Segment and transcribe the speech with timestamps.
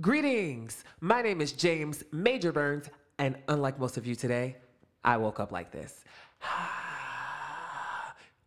[0.00, 0.84] Greetings.
[1.00, 4.56] My name is James Major Burns, and unlike most of you today,
[5.04, 6.04] I woke up like this.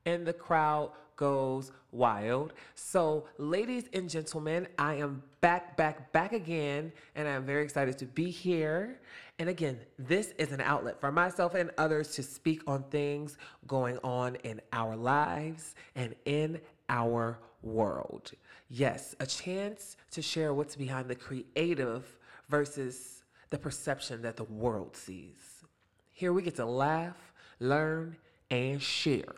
[0.06, 2.54] and the crowd goes wild.
[2.74, 8.06] So, ladies and gentlemen, I am back, back, back again, and I'm very excited to
[8.06, 9.00] be here.
[9.38, 14.00] And again, this is an outlet for myself and others to speak on things going
[14.04, 18.32] on in our lives and in our world.
[18.76, 22.18] Yes, a chance to share what's behind the creative
[22.50, 25.64] versus the perception that the world sees.
[26.10, 28.18] Here we get to laugh, learn,
[28.50, 29.36] and share.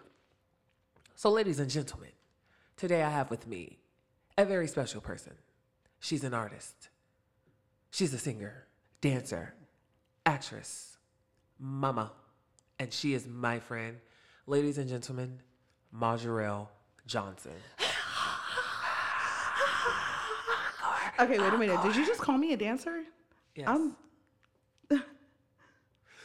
[1.16, 2.12] So, ladies and gentlemen,
[2.78, 3.80] today I have with me
[4.38, 5.34] a very special person.
[6.00, 6.88] She's an artist,
[7.92, 8.68] she's a singer,
[9.02, 9.54] dancer,
[10.26, 10.98] actress,
[11.60, 12.14] mama,
[12.80, 13.98] and she is my friend.
[14.48, 15.42] Ladies and gentlemen,
[15.94, 16.70] Majarel
[17.06, 17.52] Johnson.
[21.20, 21.82] Okay, wait a minute.
[21.82, 23.04] Did you just call me a dancer?
[23.56, 23.68] Yes.
[23.70, 23.96] I'm.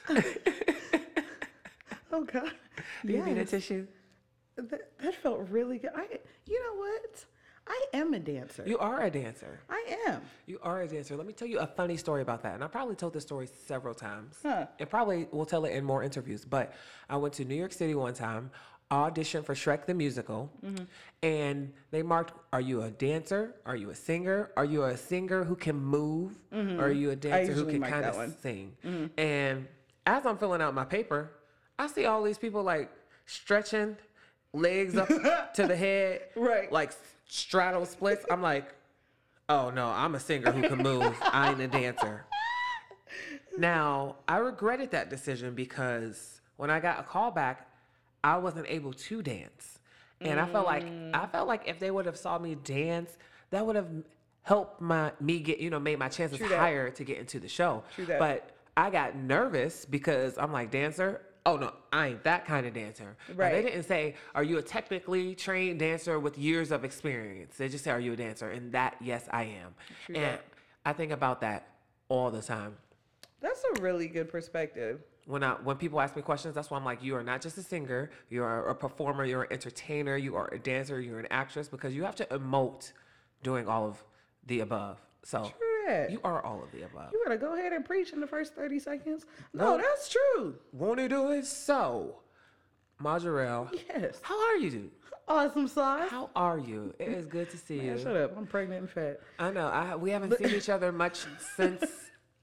[2.13, 2.51] oh God.
[3.07, 3.87] Do you need a tissue?
[4.57, 5.91] That, that felt really good.
[5.95, 6.07] I,
[6.47, 7.25] you know what?
[7.71, 8.65] I am a dancer.
[8.67, 9.61] You are a dancer.
[9.69, 10.23] I am.
[10.47, 11.17] You are a dancer.
[11.17, 12.55] Let me tell you a funny story about that.
[12.55, 14.39] And I probably told this story several times.
[14.43, 14.67] Huh.
[14.81, 16.45] And probably will tell it in more interviews.
[16.45, 16.75] But
[17.09, 18.51] I went to New York City one time,
[18.91, 20.85] auditioned for Shrek the Musical, Mm-hmm.
[21.23, 23.55] and they marked Are you a dancer?
[23.65, 24.51] Are you a singer?
[24.57, 26.39] Are you a singer who can move?
[26.53, 27.83] Or are you a dancer who Mm-hmm.
[27.83, 28.31] can kind of one.
[28.33, 28.41] Mm-hmm.
[28.41, 29.11] sing?
[29.17, 29.69] And
[30.07, 31.31] as I'm filling out my paper,
[31.79, 32.91] I see all these people like
[33.27, 33.97] stretching
[34.53, 35.09] legs up
[35.55, 36.71] to the head, Right.
[36.73, 36.93] Like
[37.27, 38.25] straddle splits.
[38.31, 38.75] I'm like,
[39.49, 41.15] oh no, I'm a singer who can move.
[41.23, 42.25] I ain't a dancer.
[43.59, 47.67] Now, I regretted that decision because when I got a call back,
[48.23, 49.79] I wasn't able to dance.
[50.21, 53.17] And I felt like I felt like if they would have saw me dance,
[53.51, 53.89] that would have
[54.43, 57.83] helped my me get, you know, made my chances higher to get into the show.
[58.19, 61.23] But I got nervous because I'm like, dancer?
[61.47, 63.17] Oh no, I ain't that kind of dancer.
[63.29, 67.57] Now, they didn't say, Are you a technically trained dancer with years of experience?
[67.57, 68.51] They just say, Are you a dancer?
[68.51, 69.75] And that, yes, I am.
[70.05, 70.45] True and that.
[70.85, 71.69] I think about that
[72.09, 72.77] all the time
[73.41, 75.01] That's a really good perspective.
[75.31, 77.57] When I when people ask me questions, that's why I'm like, you are not just
[77.59, 81.29] a singer, you are a performer, you're an entertainer, you are a dancer, you're an
[81.31, 82.93] actress, because you have to emote
[83.43, 84.03] doing all of
[84.47, 84.99] the above.
[85.23, 85.51] So
[86.09, 87.11] you are all of the above.
[87.13, 89.27] You better go ahead and preach in the first 30 seconds.
[89.53, 89.79] No, No.
[89.79, 90.57] that's true.
[90.73, 91.47] Won't you do it?
[91.47, 92.21] So,
[93.03, 94.19] Majarel, Yes.
[94.23, 94.91] how are you, dude?
[95.29, 96.11] Awesome sauce.
[96.11, 96.93] How are you?
[96.99, 98.03] It is good to see Man, you.
[98.03, 98.37] shut up.
[98.37, 99.21] I'm pregnant and fat.
[99.39, 99.69] I know.
[99.69, 101.25] I we haven't seen each other much
[101.57, 101.85] since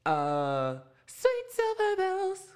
[0.05, 2.47] uh Sweet Silver Bells.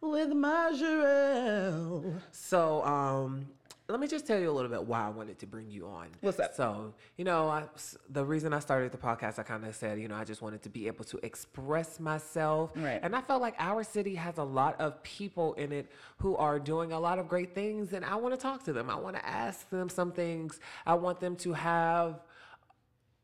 [0.00, 2.20] With Majarel.
[2.30, 3.46] So, um,
[3.88, 6.08] let me just tell you a little bit why I wanted to bring you on.
[6.20, 6.56] What's that?
[6.56, 7.64] So, you know, I,
[8.10, 10.62] the reason I started the podcast, I kind of said, you know, I just wanted
[10.62, 12.72] to be able to express myself.
[12.74, 12.98] Right.
[13.00, 16.58] And I felt like our city has a lot of people in it who are
[16.58, 18.90] doing a lot of great things, and I want to talk to them.
[18.90, 20.58] I want to ask them some things.
[20.84, 22.22] I want them to have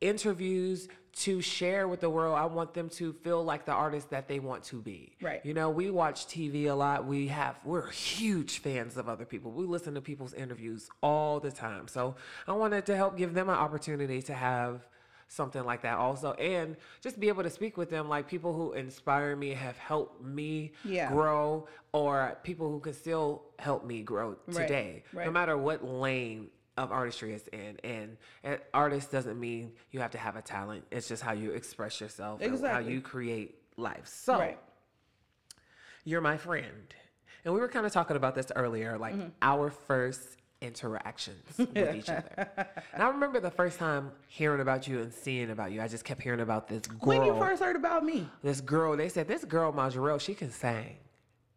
[0.00, 2.36] interviews to share with the world.
[2.38, 5.14] I want them to feel like the artist that they want to be.
[5.20, 5.44] Right.
[5.44, 7.04] You know, we watch TV a lot.
[7.04, 9.50] We have we're huge fans of other people.
[9.52, 11.88] We listen to people's interviews all the time.
[11.88, 12.14] So
[12.48, 14.86] I wanted to help give them an opportunity to have
[15.28, 18.74] something like that also and just be able to speak with them like people who
[18.74, 21.08] inspire me have helped me Yeah.
[21.10, 26.48] grow or people who can still help me grow Right, today no matter what lane
[26.78, 30.83] of artistry is in and, and artist doesn't mean you have to have a talent
[30.91, 34.59] it's just how you express yourself and how you create life so Right.
[36.05, 36.94] you're my friend
[37.44, 39.28] and we were kind of talking about this earlier like Mm-hmm.
[39.43, 42.49] our first interactions with each other
[42.94, 46.04] and i remember the first time hearing about you and seeing about you i just
[46.04, 49.27] kept hearing about this girl When you first heard about me, this girl, they said,
[49.28, 50.97] this girl, Majarel, she can sing.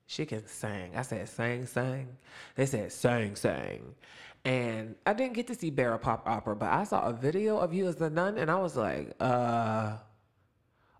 [0.07, 0.91] She can sing.
[0.95, 2.07] I said, sing, sing.
[2.55, 3.95] They said, sing, sing.
[4.45, 7.57] And I didn't get to see Bare a Pop Opera, but I saw a video
[7.57, 9.97] of you as the nun, and I was like, uh,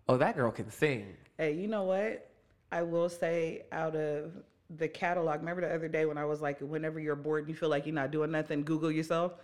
[0.08, 1.16] oh, that girl can sing.
[1.38, 2.28] hey, you know what?
[2.72, 4.32] I will say out of
[4.76, 7.54] the catalog, remember the other day when I was like, whenever you're bored and you
[7.54, 9.34] feel like you're not doing nothing, Google yourself.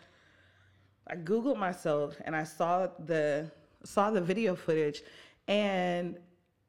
[1.07, 3.51] I Googled myself and I saw the
[3.85, 5.03] saw the video footage
[5.47, 6.17] and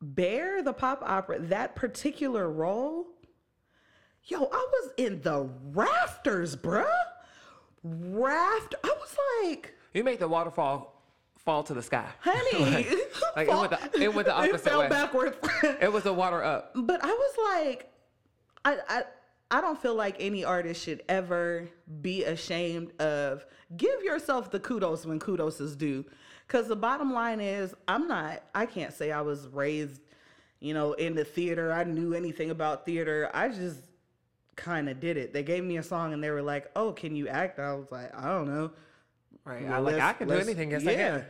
[0.03, 3.07] Bare the pop opera, that particular role,
[4.25, 6.85] yo, I was in the rafters, bruh.
[7.83, 8.75] Raft.
[8.83, 11.01] I was like, You make the waterfall
[11.37, 12.07] fall to the sky.
[12.21, 12.87] honey.
[13.35, 14.89] Like, it went the- it went the It opposite fell way.
[14.89, 15.37] backwards.
[15.81, 16.71] It was a water up.
[16.75, 17.91] But I was like,
[18.63, 19.03] I, I
[19.51, 21.67] I don't feel like any artist should ever
[22.01, 23.45] be ashamed of
[23.75, 26.05] give yourself the kudos when kudos is due.
[26.47, 30.01] Because the bottom line is, I'm not, I can't say I was raised,
[30.59, 31.71] you know, in the theater.
[31.71, 33.29] I knew anything about theater.
[33.33, 33.79] I just
[34.55, 35.33] kind of did it.
[35.33, 37.59] They gave me a song and they were like, oh, can you act?
[37.59, 38.71] I was like, I don't know.
[39.45, 39.63] Right.
[39.63, 40.71] Well, I like I can do anything.
[40.71, 41.25] Yes, I can.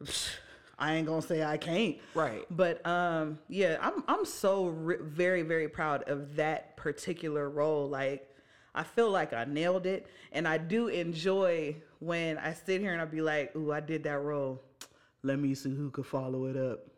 [0.78, 1.98] I ain't gonna say I can't.
[2.14, 2.44] Right.
[2.50, 7.88] But um, yeah, I'm I'm so re- very very proud of that particular role.
[7.88, 8.28] Like,
[8.74, 13.00] I feel like I nailed it, and I do enjoy when I sit here and
[13.00, 14.60] I be like, "Ooh, I did that role.
[15.22, 16.88] Let me see who could follow it up."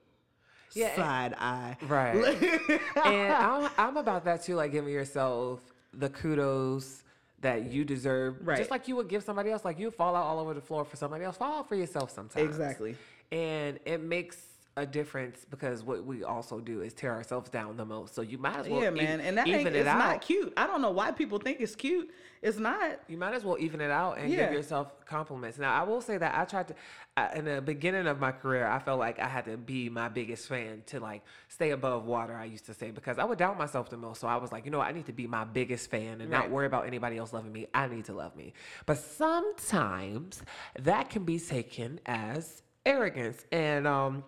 [0.74, 1.76] Yeah, Side eye.
[1.86, 2.16] Right.
[3.04, 5.60] and I'm, I'm about that too, like giving yourself
[5.92, 7.02] the kudos
[7.40, 8.38] that you deserve.
[8.42, 8.58] Right.
[8.58, 10.84] Just like you would give somebody else, like you fall out all over the floor
[10.84, 12.44] for somebody else, fall out for yourself sometimes.
[12.44, 12.96] Exactly.
[13.30, 14.38] And it makes
[14.76, 18.14] a difference because what we also do is tear ourselves down the most.
[18.14, 19.98] So you might as well yeah, e- man, and that even ain't, it it's out.
[19.98, 20.52] not cute.
[20.56, 22.10] I don't know why people think it's cute.
[22.44, 23.00] It's not.
[23.08, 24.44] You might as well even it out and Yeah.
[24.44, 25.58] give yourself compliments.
[25.58, 26.74] Now, I will say that I tried to,
[27.16, 30.10] I, in the beginning of my career, I felt like I had to be my
[30.10, 33.56] biggest fan to like stay above water, I used to say, because I would doubt
[33.56, 34.20] myself the most.
[34.20, 34.82] So I was like, you know?
[34.82, 37.66] I need to be my biggest fan and not worry about anybody else loving me.
[37.72, 38.52] I need to love me.
[38.84, 40.42] But sometimes
[40.78, 43.46] that can be taken as arrogance.
[43.52, 44.22] And um,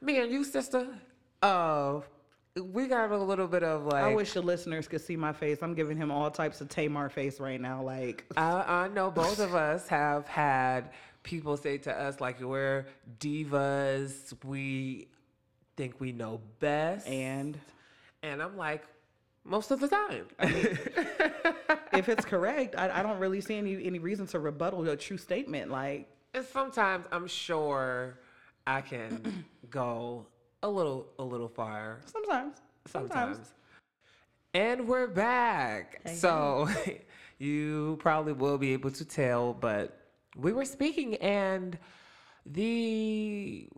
[0.00, 0.86] me and you, sister,
[1.42, 2.00] uh,
[2.60, 4.04] we got a little bit of like.
[4.04, 5.58] I wish the listeners could see my face.
[5.62, 7.82] I'm giving him all types of Tamar face right now.
[7.82, 10.90] Like, I, I know both of us have had
[11.22, 12.86] people say to us like we're
[13.18, 14.34] divas.
[14.44, 15.08] We
[15.76, 17.58] think we know best, and
[18.22, 18.84] and I'm like,
[19.44, 20.26] most of the time.
[21.92, 25.18] if it's correct, I, I don't really see any any reason to rebuttal a true
[25.18, 25.70] statement.
[25.70, 28.18] Like, and sometimes I'm sure
[28.66, 30.26] I can go
[30.62, 32.00] a little a little fire.
[32.06, 33.12] sometimes, Sometimes.
[33.36, 33.52] sometimes.
[34.54, 36.00] And we're back.
[36.06, 36.68] So
[37.38, 39.98] you probably will be able to tell, but
[40.36, 41.78] we were speaking and
[42.46, 43.68] the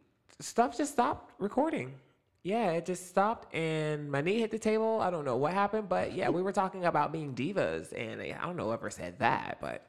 [0.41, 1.95] stuff just stopped recording.
[2.43, 5.01] Yeah, it just stopped and my knee hit the table.
[5.01, 8.45] I don't know what happened, but yeah, we were talking about being divas and I
[8.45, 9.87] don't know whoever said that, but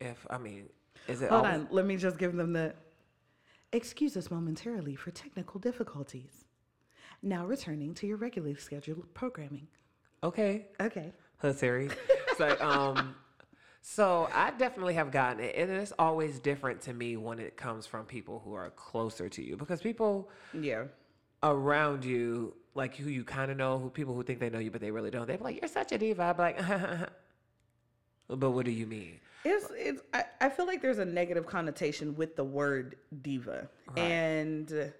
[0.00, 0.68] if I mean,
[1.08, 2.74] is it Hold always- on, let me just give them the.
[3.72, 6.44] Excuse us momentarily for technical difficulties.
[7.22, 9.68] Now returning to your regularly scheduled programming.
[10.22, 10.66] okay?
[10.80, 11.12] Okay.
[11.38, 11.88] Huh, Siri.
[12.36, 13.14] so, um,
[13.80, 17.86] so I definitely have gotten it, and it's always different to me when it comes
[17.86, 20.84] from people who are closer to you because people Yeah.
[21.42, 24.70] around you, like who you kind of know, who people who think they know you
[24.70, 26.58] but they really don't, they're like, "You're such a diva." I'm like,
[28.28, 29.18] but what do you mean?
[29.44, 33.68] It's it's I, I feel like there's a negative connotation with the word diva.
[33.96, 34.92] And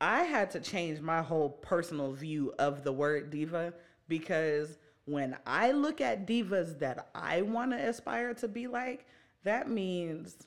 [0.00, 3.72] I had to change my whole personal view of the word diva
[4.08, 9.06] because when I look at divas that I want to aspire to be like,
[9.44, 10.46] that means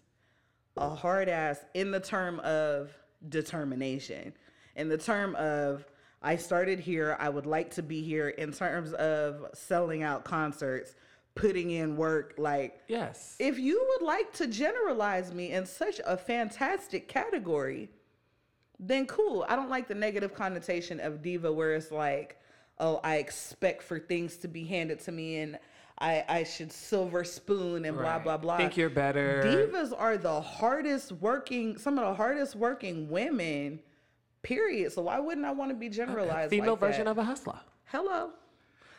[0.78, 2.92] a hard ass in the term of
[3.30, 4.33] determination,
[4.75, 5.86] in the term of
[6.21, 10.95] I started here, I would like to be here, in terms of selling out concerts,
[11.36, 12.34] putting in work.
[12.38, 13.36] Like, Yes.
[13.40, 17.90] if you would like to generalize me in such a fantastic category,
[18.80, 19.46] then cool.
[19.48, 22.40] I don't like the negative connotation of diva where it's like,
[22.80, 25.60] oh, I expect for things to be handed to me and
[25.98, 28.24] I, I should silver spoon and blah, Right.
[28.24, 28.58] blah, blah.
[28.58, 29.42] Think you're better.
[29.46, 33.80] Divas are the hardest working, some of the hardest working women,
[34.42, 34.92] period.
[34.92, 36.50] So why wouldn't I want to be generalized?
[36.50, 37.12] Female like version that?
[37.12, 37.59] of a hustler.
[37.86, 38.31] Hello.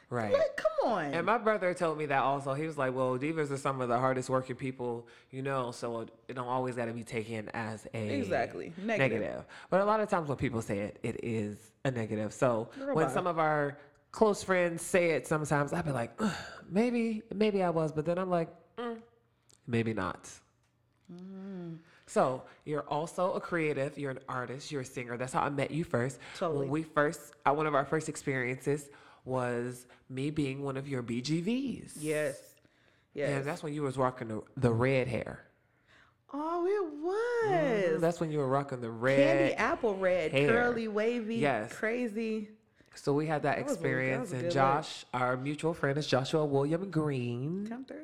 [0.08, 0.32] Right.
[0.32, 1.14] Like, come on.
[1.14, 2.54] And my brother told me that also.
[2.54, 6.02] He was like, "Well, divas are some of the hardest working people, you know, so
[6.28, 8.72] it, don't always got to be taken as a Exactly.
[8.78, 9.20] Negative.
[9.20, 9.44] negative.
[9.68, 12.32] But a lot of times when people say it, it is a negative.
[12.32, 13.12] So Girl, when bye.
[13.12, 13.78] some of our
[14.12, 16.18] close friends say it, sometimes I'd be like,
[16.70, 18.48] maybe, maybe I was, but then I'm like,
[18.78, 18.98] mm,
[19.66, 20.30] maybe not.
[21.12, 21.78] Mm.
[22.06, 23.98] So you're also a creative.
[23.98, 24.70] You're an artist.
[24.70, 25.16] You're a singer.
[25.16, 26.20] That's how I met you first.
[26.36, 26.60] Totally.
[26.60, 28.88] When we first, uh, one of our first experiences
[29.26, 31.92] was me being one of your BGVs.
[31.98, 32.40] yes.
[33.14, 33.44] Yeah, Yes.
[33.46, 35.40] that's when you was rocking the, the red hair.
[36.34, 37.92] oh, it mm-hmm.
[37.92, 38.00] was.
[38.00, 39.16] That's when you were rocking the red.
[39.38, 40.48] Candy apple red, hair.
[40.48, 41.72] curly, wavy, Yes.
[41.72, 42.48] crazy.
[42.94, 46.44] So we had that that experience, was a and Josh, our mutual friend, is Joshua
[46.44, 47.96] William Green, Come through.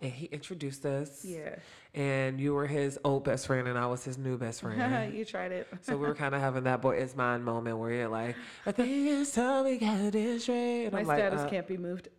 [0.00, 1.24] And he introduced us.
[1.24, 1.56] Yeah.
[1.94, 5.14] And you were his old best friend, and I was his new best friend.
[5.14, 5.68] you tried it.
[5.82, 8.72] so we were kind of having that boy is mine moment where you're like, I
[8.72, 10.84] think it's time we got this straight.
[10.84, 12.08] And My I'm like, status uh, can't be moved.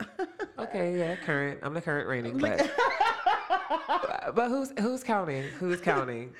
[0.59, 1.59] Okay, yeah, current.
[1.63, 2.71] I'm the current reigning, but
[4.35, 5.43] but who's who's counting?
[5.57, 6.33] Who's counting?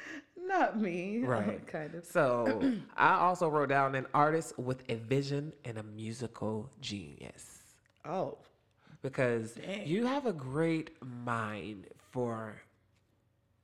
[0.46, 1.24] Not me.
[1.24, 1.66] Right.
[1.66, 2.06] kind of.
[2.06, 2.62] So
[2.98, 7.62] I also wrote down an artist with a vision and a musical genius
[8.06, 8.38] Oh.
[9.02, 9.88] Because Dang.
[9.88, 12.62] you have a great mind for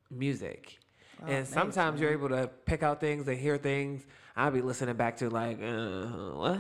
[0.10, 0.80] music.
[1.20, 4.06] and thanks, sometimes you're able to pick out things and hear things.
[4.36, 6.60] I'll be listening back to like, uh, what?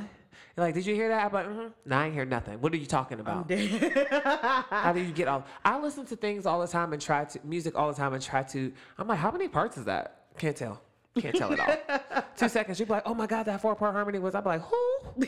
[0.55, 1.27] You're like, did you hear that?
[1.27, 1.67] I'm like, mm-hmm.
[1.85, 2.59] no, I ain't hear nothing.
[2.59, 3.49] What are you talking about?
[4.71, 5.45] how do you get all?
[5.65, 8.23] I listen to things all the time and try to music all the time and
[8.23, 8.73] try to.
[8.97, 10.25] I'm like, how many parts is that?
[10.39, 10.81] Can't tell.
[11.19, 12.23] Can't tell at all.
[12.37, 14.33] Two seconds, you'd be like, oh my god, that four part harmony was.
[14.33, 15.25] I'm like, who?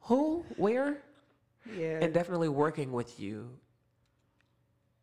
[0.00, 0.44] who?
[0.56, 0.98] Where?
[1.76, 1.98] Yeah.
[2.02, 3.50] And definitely working with you,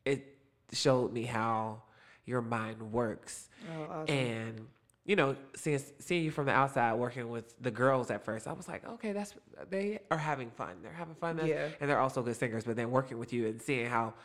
[0.05, 0.37] it
[0.71, 1.83] showed me how
[2.25, 3.49] your mind works.
[3.75, 4.15] oh, awesome.
[4.15, 4.67] And
[5.05, 8.53] you know, seeing seeing you from the outside working with the girls at first, I
[8.53, 9.35] was like, okay, that's
[9.69, 10.77] they are having fun.
[10.81, 11.67] They're having fun, Yeah.
[11.79, 12.63] and they're also good singers.
[12.63, 14.15] But then working with you and seeing how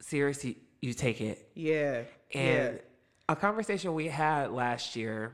[0.00, 2.02] serious you, you take it, yeah.
[2.34, 2.80] and yeah.
[3.28, 5.32] a conversation we had last year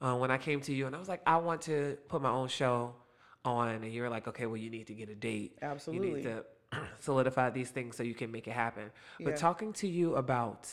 [0.00, 2.30] uh, when I came to you, and I was like, I want to put my
[2.30, 2.94] own show
[3.46, 5.56] on, and you're like, okay, well, you need to get a date.
[5.62, 6.08] Absolutely.
[6.08, 6.44] You need to
[7.00, 8.90] solidify these things so you can make it happen.
[9.20, 10.68] But talking to you about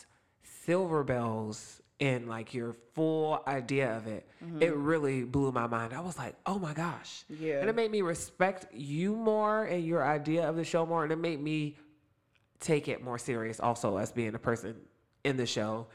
[0.65, 4.27] silver bells and like your full idea of it,
[4.59, 5.93] it really blew my mind.
[5.93, 7.23] I was like, oh my gosh.
[7.31, 7.45] Mm-hmm.
[7.45, 7.59] Yeah.
[7.59, 11.03] And it made me respect you more and your idea of the show more.
[11.03, 11.77] And it made me
[12.59, 14.75] take it more serious also as being a person
[15.23, 15.87] in the show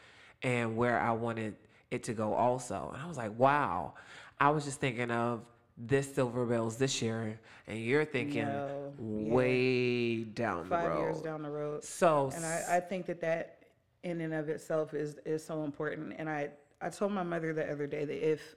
[0.42, 1.56] and where I wanted
[1.90, 2.90] it to go also.
[2.94, 3.94] And I was like, wow.
[4.40, 5.42] I was just thinking of
[5.80, 9.32] this silver bells this year and you're thinking No, yeah.
[9.32, 11.00] way down the Five road.
[11.00, 11.84] years down the road.
[11.84, 13.58] So and I, I think that that
[14.02, 16.48] in and of itself is is so important and i
[16.80, 18.54] i told my mother the other day that if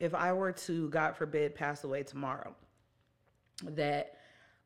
[0.00, 2.52] if i were to god forbid pass away tomorrow
[3.62, 4.16] that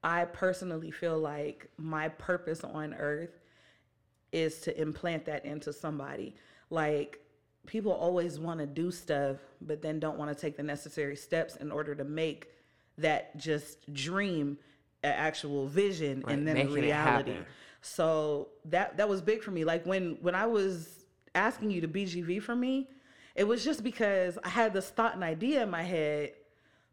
[0.03, 3.41] i personally feel like my purpose on earth
[4.33, 6.35] is to implant that into somebody
[6.71, 7.21] like
[7.67, 11.57] people always want to do stuff but then don't want to take the necessary steps
[11.57, 12.49] in order to make
[12.99, 14.59] that just dream
[15.03, 17.35] an actual vision Right, and then a making reality
[17.87, 19.65] so that that was big for me.
[19.65, 21.05] Like when when I was
[21.35, 22.89] asking you to BGV for me,
[23.37, 26.33] it was just because I had this thought and idea in my head,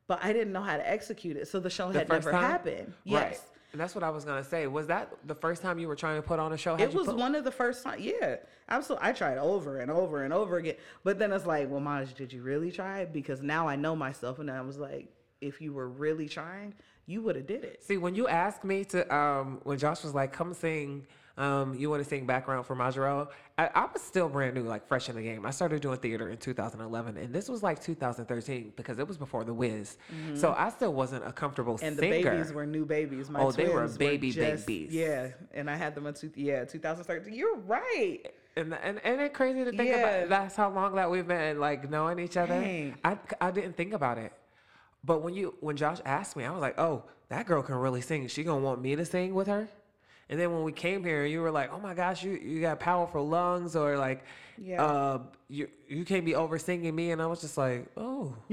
[0.07, 1.47] but I didn't know how to execute it.
[1.47, 2.43] So the show the had never time?
[2.43, 2.93] happened.
[3.07, 3.39] Right.
[3.73, 4.67] And that's what I was gonna say.
[4.67, 6.75] Was that the first time you were trying to put on a show?
[6.75, 7.97] It was put- one of the first time.
[7.99, 8.35] Yeah,
[8.69, 9.07] absolutely.
[9.09, 12.31] I tried over and over and over again, but then it's like, well, Maj, did
[12.31, 13.05] you really try?
[13.05, 15.11] Because now I know myself, and I was like,
[15.41, 16.75] if you were really trying,
[17.07, 17.83] you would have did it.
[17.83, 21.89] See, when you asked me to, um, when Josh was like, "Come sing," um, you
[21.89, 23.29] want to sing background for Majorelle?
[23.57, 25.45] I, I was still brand new, like fresh in the game.
[25.45, 29.43] I started doing theater in 2011, and this was like 2013 because it was before
[29.43, 29.97] The Wiz.
[30.35, 31.85] So I still wasn't a comfortable Mm-hmm.
[31.85, 33.29] And the babies were new babies.
[33.29, 34.93] My Oh, they were baby just- babies.
[34.93, 37.33] Yeah, and I had them in two, yeah 2013.
[37.33, 38.19] You're right.
[38.55, 39.97] and and and it crazy to think Yeah.
[39.97, 40.29] about.
[40.29, 42.59] That's how long that we've been like knowing each other.
[42.61, 42.95] Dang.
[43.03, 44.31] I I didn't think about it,
[45.03, 48.01] but when you when Josh asked me, I was like, oh, that girl can really
[48.01, 48.27] sing.
[48.27, 49.67] She gonna want me to sing with her.
[50.29, 52.79] And then when we came here, you were like, "Oh my gosh, you, you got
[52.79, 54.23] powerful lungs," or like,
[54.57, 54.83] Yeah.
[54.83, 58.33] uh, "You you can't be over singing me." And I was just like, "Oh,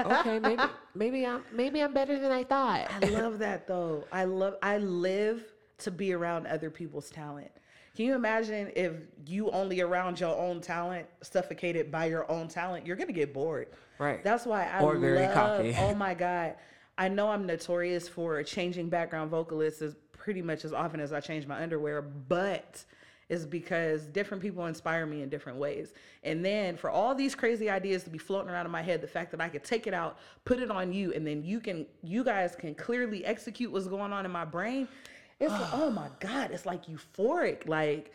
[0.00, 0.62] okay, maybe
[0.94, 4.04] maybe I'm maybe I'm better than I thought." I love that though.
[4.12, 4.56] I love.
[4.62, 5.44] I live
[5.78, 7.50] to be around other people's talent.
[7.94, 8.92] Can you imagine if
[9.26, 12.86] you only around your own talent, suffocated by your own talent?
[12.86, 13.68] You're gonna get bored.
[13.98, 14.22] Right.
[14.22, 15.34] That's why I Or very love.
[15.34, 15.74] cocky.
[15.78, 16.56] Oh my god.
[16.98, 19.82] I know I'm notorious for changing background vocalists
[20.26, 22.84] pretty much as often as I change my underwear, but
[23.28, 25.94] it's because different people inspire me in different ways.
[26.24, 29.06] And then for all these crazy ideas to be floating around in my head, the
[29.06, 31.86] fact that I could take it out, put it on you, and then you can
[32.02, 34.88] you guys can clearly execute what's going on in my brain.
[35.38, 35.80] It's like, ah.
[35.84, 37.68] oh my God, it's like euphoric.
[37.68, 38.12] Like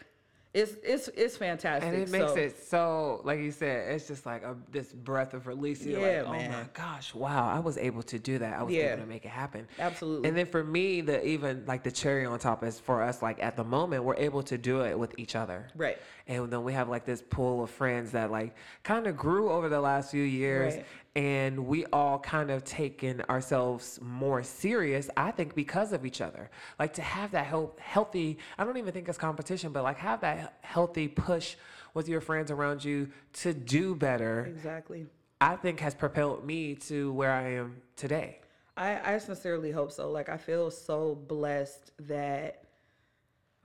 [0.54, 1.88] it's it's it's fantastic.
[1.88, 5.34] And it makes So- it so, like you said, it's just like a, this breath
[5.34, 5.86] of release.
[5.86, 8.60] You're Yeah, like, oh my gosh, wow, I was able to do that.
[8.60, 8.94] I was Yeah.
[8.94, 9.66] able to make it happen.
[9.80, 10.28] Absolutely.
[10.28, 13.42] And then for me, the even like the cherry on top is for us, like
[13.42, 15.68] at the moment, we're able to do it with each other.
[15.76, 15.98] Right.
[16.28, 18.54] And then we have like this pool of friends that like
[18.84, 20.76] kind of grew over the last few years.
[20.76, 20.86] Right.
[21.16, 26.50] And we all kind of taken ourselves more serious, I think, because of each other.
[26.80, 30.22] Like to have that health, healthy, I don't even think it's competition, but like have
[30.22, 31.56] that healthy push
[31.94, 35.08] with your friends around you to do better, Exactly.
[35.42, 38.40] I think has propelled me to where I am today.
[38.78, 40.12] I, I sincerely hope so.
[40.12, 42.64] Like I feel so blessed that,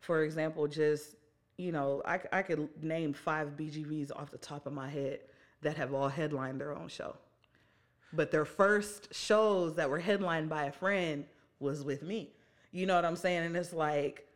[0.00, 1.15] for example, just
[1.59, 5.21] you know, i, I could name five BGVs off the top of my head
[5.62, 7.17] that have all headlined their own show,
[8.12, 11.25] but their first shows that were headlined by a friend
[11.60, 12.30] was with me.
[12.72, 13.44] You know what I'm saying?
[13.44, 14.26] And it's like,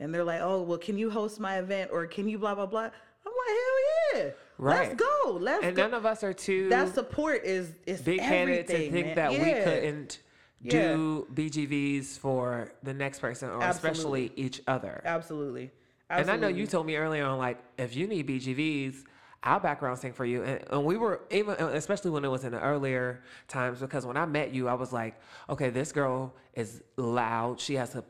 [0.00, 2.66] and they're like, oh well, can you host my event or can you blah blah
[2.66, 2.82] blah?
[3.26, 4.88] I'm like, hell yeah, Right.
[4.90, 5.82] let's go, let's go And go.
[5.82, 9.14] none of us are too that support is is big headed to think man.
[9.16, 10.20] that we couldn't
[10.66, 15.02] do BGVs for the next person or especially each other.
[15.04, 15.70] Absolutely.
[16.10, 19.04] And I know you told me earlier on, like, if you need BGVs,
[19.44, 20.42] I'll background sing for you.
[20.42, 24.16] And, and we were even, especially when it was in the earlier times, because when
[24.16, 25.20] I met you, I was like,
[25.50, 27.60] okay, this girl is loud.
[27.60, 28.02] She has a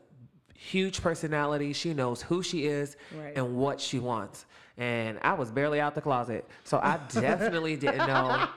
[0.57, 1.73] huge personality.
[1.73, 3.33] She knows who she is Right.
[3.35, 4.45] and what she wants.
[4.77, 6.47] And I was barely out the closet.
[6.63, 8.47] So I definitely didn't know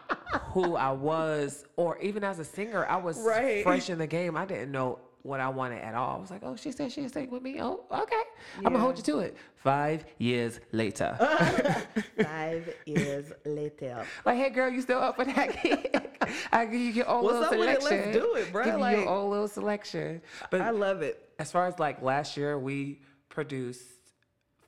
[0.52, 3.62] who I was, or even as a singer, I was Right.
[3.64, 4.37] fresh in the game.
[4.37, 6.16] I didn't know what I wanted at all.
[6.16, 7.60] I was like, oh, she said she'd sing with me.
[7.60, 8.22] Oh, okay.
[8.58, 9.37] I'm going to hold you to it.
[9.56, 11.16] Five years later.
[12.22, 14.04] Five years later.
[14.25, 16.08] like, hey, girl, you still up for that gig?
[16.52, 17.82] I give you your own What's little up with it?
[17.82, 18.12] selection.
[18.12, 18.64] Let's do it, bro.
[18.64, 20.22] Give you Like- your own little selection.
[20.50, 21.28] But I love it.
[21.38, 23.82] as far as like last year, we produced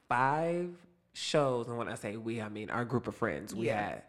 [0.09, 0.71] five
[1.13, 3.55] shows, and when I say we, I mean our group of friends.
[3.55, 3.83] We Yeah.
[3.91, 4.03] had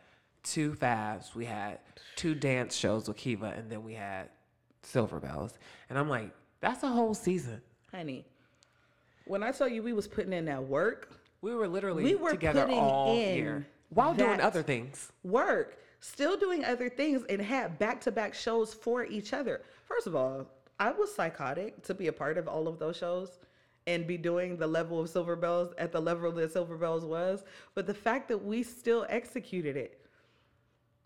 [0.43, 1.79] two fabs, we had
[2.15, 4.29] two dance shows with Kiva, and then we had
[4.83, 5.53] Silver Bells.
[5.89, 7.61] And I'm like, that's a whole season.
[7.91, 8.25] Honey,
[9.25, 11.09] when I tell you we was putting in that work,
[11.41, 15.11] We were literally We were together all in year while doing other things.
[15.23, 19.61] work, still doing other things, and had back to back shows for each other.
[19.85, 20.47] First of all,
[20.79, 23.39] I was psychotic to be a part of all of those shows
[23.87, 27.43] and be doing the level of Silver Bells at the level that Silver Bells was.
[27.73, 30.00] But the fact that we still executed it,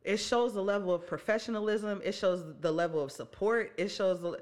[0.06, 2.02] it shows the level of professionalism.
[2.04, 3.74] It shows the level of support.
[3.78, 4.40] It shows the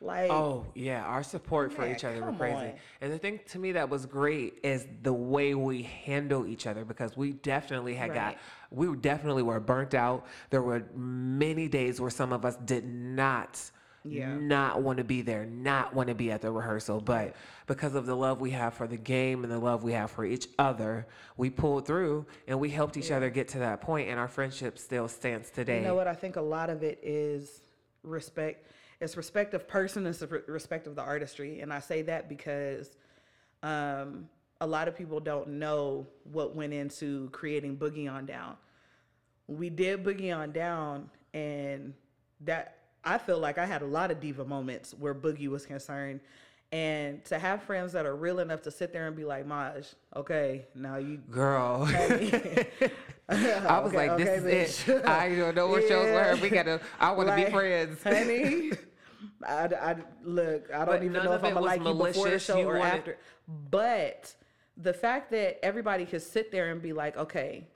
[0.00, 0.30] like.
[0.30, 2.56] Oh yeah, our support for each other were crazy.
[2.56, 2.72] on.
[3.00, 6.84] And the thing to me that was great is the way we handle each other
[6.84, 8.36] because we definitely had got
[8.70, 10.26] we definitely were burnt out.
[10.50, 13.70] There were many days where some of us did not
[14.04, 14.34] Yeah.
[14.34, 17.34] not want to be there, not want to be at the rehearsal, but
[17.66, 20.24] because of the love we have for the game and the love we have for
[20.24, 21.06] each other,
[21.36, 24.78] we pulled through and we helped each other get to that point and our friendship
[24.78, 25.78] still stands today.
[25.78, 26.06] You know what?
[26.06, 27.62] I think a lot of it is
[28.02, 28.66] respect.
[29.00, 31.60] It's respect of person and s- respect of the artistry.
[31.60, 32.96] And I say that because
[33.62, 34.28] um,
[34.60, 38.56] a lot of people don't know what went into creating Boogie on Down.
[39.46, 41.92] We did Boogie on Down, and
[42.42, 42.73] that
[43.04, 46.20] I feel like I had a lot of diva moments where Boogie was concerned.
[46.72, 49.86] And to have friends that are real enough to sit there and be like, Maj,
[50.16, 51.84] okay, now you Girl.
[51.88, 52.90] I
[53.28, 55.06] I was like, this is it.
[55.06, 56.36] I don't know what shows were.
[56.42, 56.80] We gotta.
[56.98, 58.02] I want to be friends.
[58.02, 58.72] honey.
[59.46, 60.68] I, I look.
[60.72, 62.68] I don't But even know if I'm gonna was like you before the show You
[62.68, 63.18] or wanted- after.
[63.70, 64.34] But
[64.76, 67.68] the fact that everybody could sit there and be like, okay,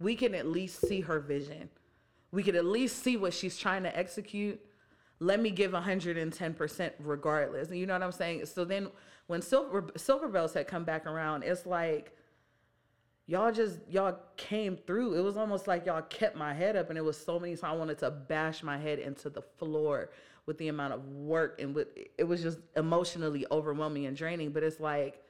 [0.00, 1.68] we can at least see her vision.
[2.32, 4.60] We could at least see what she's trying to execute.
[5.20, 7.70] Let me give 110% regardless.
[7.70, 8.46] You know what I'm saying?
[8.46, 8.88] So then
[9.26, 12.16] when Silver Silver Bells had come back around, it's like
[13.26, 15.14] y'all just y'all came through.
[15.14, 17.64] It was almost like y'all kept my head up and it was so many times
[17.64, 20.10] I wanted to bash my head into the floor
[20.46, 24.50] with the amount of work and with it was just emotionally overwhelming and draining.
[24.50, 25.22] But it's like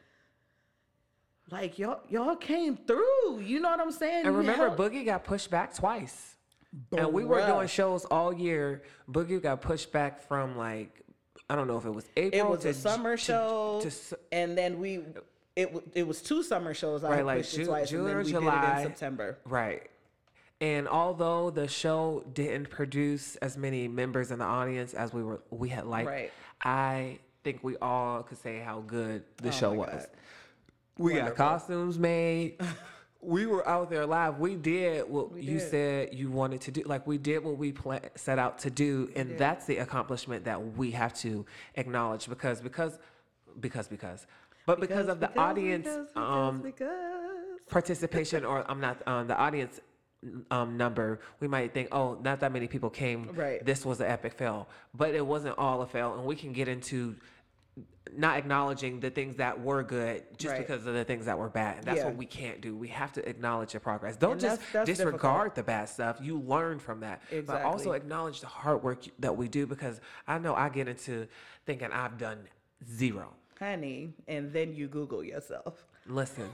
[1.50, 3.40] like y'all y'all came through.
[3.40, 4.24] You know what I'm saying?
[4.24, 6.36] And remember, held- Boogie got pushed back twice.
[6.96, 8.82] And we were doing shows all year.
[9.11, 11.00] Boogie got pushed back from like
[11.50, 12.40] I don't know if it was April.
[12.40, 15.00] It was to a summer to- show, to s- and then we
[15.54, 17.04] it w- it was two summer shows.
[17.04, 18.61] I Right, had like pushed it Ju- twice, June and then we July.
[18.61, 19.38] did it in September.
[19.44, 19.90] Right.
[20.62, 25.42] And although the show didn't produce as many members in the audience as we were
[25.50, 26.32] we had liked, Right.
[26.62, 29.90] I think we all could say how good the Oh show was.
[29.90, 30.06] God.
[30.96, 32.58] We got costumes made.
[33.22, 34.38] we were out there live.
[34.40, 35.70] We did what you did.
[35.70, 36.82] said you wanted to do.
[36.85, 37.72] Like we did what we
[38.16, 42.98] set out to do, and that's the accomplishment that we have to acknowledge because because
[43.61, 44.26] because because,
[44.66, 47.61] but because, of the because, audience because, because, um, because.
[47.70, 49.80] participation or I'm not um, the audience
[50.50, 53.30] um, number, we might think, oh, not that many people came.
[53.35, 53.64] Right.
[53.64, 56.66] This was an epic fail, but it wasn't all a fail, and we can get
[56.66, 57.14] into
[58.16, 60.59] not acknowledging the things that were good just Right.
[60.66, 61.79] because of the things that were bad.
[61.79, 62.07] And that's Yeah.
[62.07, 62.77] what we can't do.
[62.77, 64.16] We have to acknowledge the progress.
[64.16, 65.55] Don't And just that's- that's disregard difficult.
[65.55, 66.18] the bad stuff.
[66.20, 67.22] You learn from that.
[67.46, 71.27] But also acknowledge the hard work that we do because I know I get into
[71.66, 72.48] thinking I've done
[72.87, 73.35] zero.
[73.59, 75.87] honey, and then you Google yourself.
[76.07, 76.51] Listen.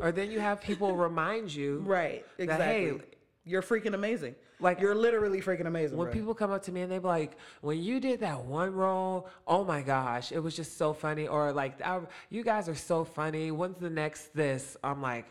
[0.00, 2.24] or then you have people remind you Right.
[2.36, 2.66] that, Exactly.
[2.66, 3.00] hey,
[3.48, 4.34] You're freaking amazing.
[4.60, 5.96] Like- you're literally freaking amazing.
[5.96, 8.74] when people come up to me and they be like, when you did that one
[8.74, 11.26] role, oh my gosh, it was just so funny.
[11.26, 11.80] Or like,
[12.28, 13.50] you guys are so funny.
[13.50, 14.76] When's the next this?
[14.84, 15.24] I'm like,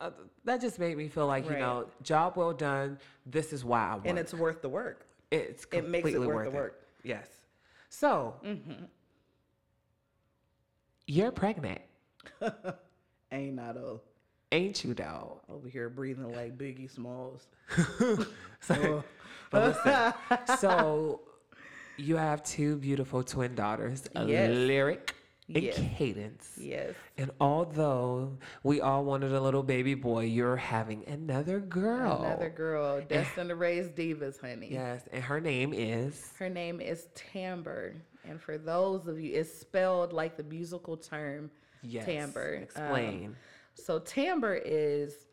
[0.00, 0.10] uh,
[0.44, 2.98] that just made me feel like, you know, job well done.
[3.24, 4.02] This is why I won.
[4.06, 5.06] and it's worth the work.
[5.30, 6.60] it's it makes it completely worth the it.
[6.60, 6.80] work.
[6.80, 7.08] Mm-hmm.
[7.08, 7.28] Yes.
[7.88, 8.34] So,
[11.06, 11.80] you're pregnant,
[13.32, 13.98] Ain't not a
[14.54, 15.40] ain't you, though?
[15.48, 17.46] over here breathing like Biggie Smalls.
[18.60, 19.04] So,
[19.50, 21.20] but listen, so
[21.98, 24.50] you have two beautiful twin daughters, a Yes.
[24.50, 25.14] Lyric
[25.52, 25.78] and Yes.
[25.98, 26.52] Cadence.
[26.58, 26.94] Yes.
[27.18, 32.22] And although we all wanted a little baby boy, you're having another girl.
[32.24, 34.70] Another girl destined to raise divas, honey.
[34.72, 36.32] Yes, and her name is.
[36.38, 37.94] Her name is Timbre.
[38.26, 41.50] And for those of you, it's spelled like the musical term
[41.82, 42.06] Yes.
[42.06, 42.56] timbre.
[42.56, 43.36] Um, Explain.
[43.74, 45.26] So timbre is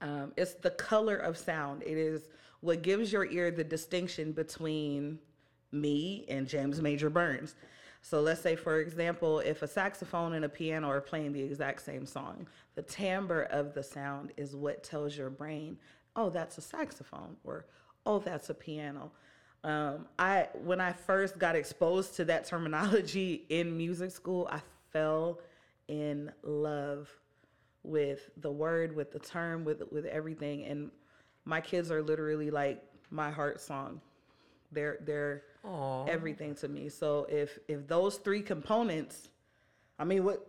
[0.00, 1.82] um, it's the color of sound.
[1.82, 2.28] It is
[2.60, 5.18] what gives your ear the distinction between
[5.72, 7.54] me and James Major Burns.
[8.02, 11.82] So let's say, for example, if a saxophone and a piano are playing the exact
[11.82, 15.76] same song, the timbre of the sound is what tells your brain,
[16.14, 17.66] oh, that's a saxophone, or
[18.04, 19.10] oh, that's a piano.
[19.64, 24.60] Um, I when I first got exposed to that terminology in music school, I
[24.92, 25.40] fell
[25.88, 27.08] in love
[27.86, 30.64] with the word, with the term, with with everything.
[30.64, 30.90] And
[31.44, 34.00] my kids are literally like my heart song.
[34.72, 36.06] They're they're Aw.
[36.06, 36.88] everything to me.
[36.88, 39.28] So if if those three components,
[39.98, 40.46] I mean, what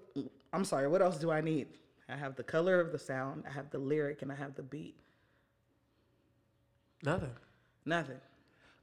[0.54, 1.68] I'm sorry, what else do I need?
[2.10, 4.64] I have the color of the sound, I have the lyric, and I have the
[4.64, 4.96] beat.
[7.04, 7.34] Nothing.
[7.86, 8.20] Nothing.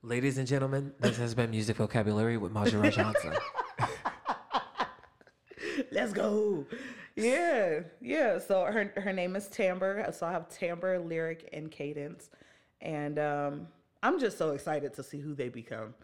[0.03, 3.33] Ladies and gentlemen, this has been Music Vocabulary with Majora Johnson.
[5.90, 6.67] Let's go.
[7.16, 8.38] Yeah, yeah.
[8.38, 10.12] So her her name is Timbre.
[10.12, 12.29] So I have timbre, lyric, and cadence,
[12.81, 13.68] and um,
[14.03, 15.94] I'm just so excited to see who they become.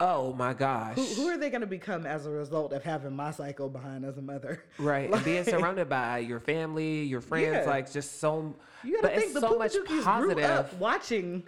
[0.00, 0.96] oh my gosh.
[0.96, 4.04] Who, who are they going to become as a result of having my cycle behind
[4.04, 4.64] as a mother?
[4.78, 7.70] Right, and being surrounded by your family, your friends, Yeah.
[7.70, 8.56] like just so.
[8.82, 10.44] You got to think the so much Poopadookis grew positive.
[10.44, 11.44] up watching.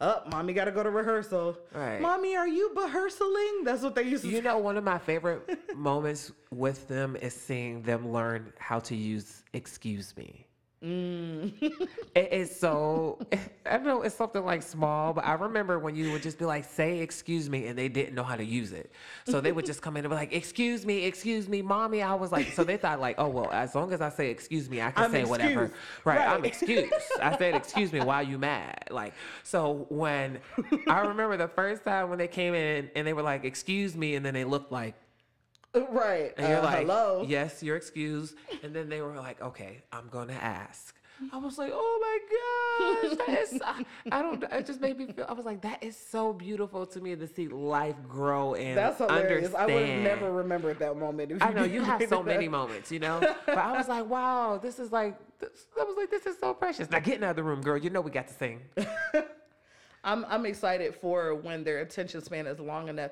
[0.00, 1.58] Up, mommy got to go to rehearsal.
[1.74, 2.00] Right.
[2.00, 3.64] Mommy, are you rehearsaling?
[3.64, 5.42] That's what they used to You know, one of my favorite
[5.76, 10.47] moments with them is seeing them learn how to use "excuse me."
[10.84, 11.52] Mm.
[12.14, 13.18] It is so.
[13.64, 14.02] I don't know.
[14.02, 17.48] It's something like small, but I remember when you would just be like, "Say excuse
[17.48, 18.90] me," and they didn't know how to use it,
[19.24, 22.14] so they would just come in and be like, "Excuse me, excuse me, mommy." I
[22.14, 24.80] was like, so they thought like, "Oh well, as long as I say excuse me,
[24.82, 25.82] I can I'm say whatever." excused.
[26.04, 26.46] Right, I'm Right.
[26.50, 26.92] excused.
[27.22, 28.00] I said excuse me.
[28.00, 28.88] Why are you mad?
[28.90, 29.14] Like,
[29.44, 30.40] so when
[30.88, 34.16] I remember the first time when they came in and they were like, "Excuse me,"
[34.16, 34.94] and then they looked like.
[35.74, 36.32] Right.
[36.36, 37.24] And you're uh, like, hello.
[37.26, 38.34] yes, you're excused.
[38.62, 40.94] And then they were like, okay, I'm going to ask.
[41.32, 45.06] I was like, oh my gosh, that is, I, I don't, it just made me
[45.06, 48.78] feel, I was like, that is so beautiful to me to see life grow and
[48.78, 49.52] That's hilarious.
[49.54, 51.32] I would have never remembered that moment.
[51.40, 53.18] I know you have so it many moments, you know.
[53.46, 56.54] But I was like, wow, this is like, this, I was like, this is so
[56.54, 56.88] precious.
[56.90, 57.76] Now get in the other room, girl.
[57.76, 58.60] You know we got to sing.
[60.04, 63.10] I'm I'm excited for when their attention span is long enough.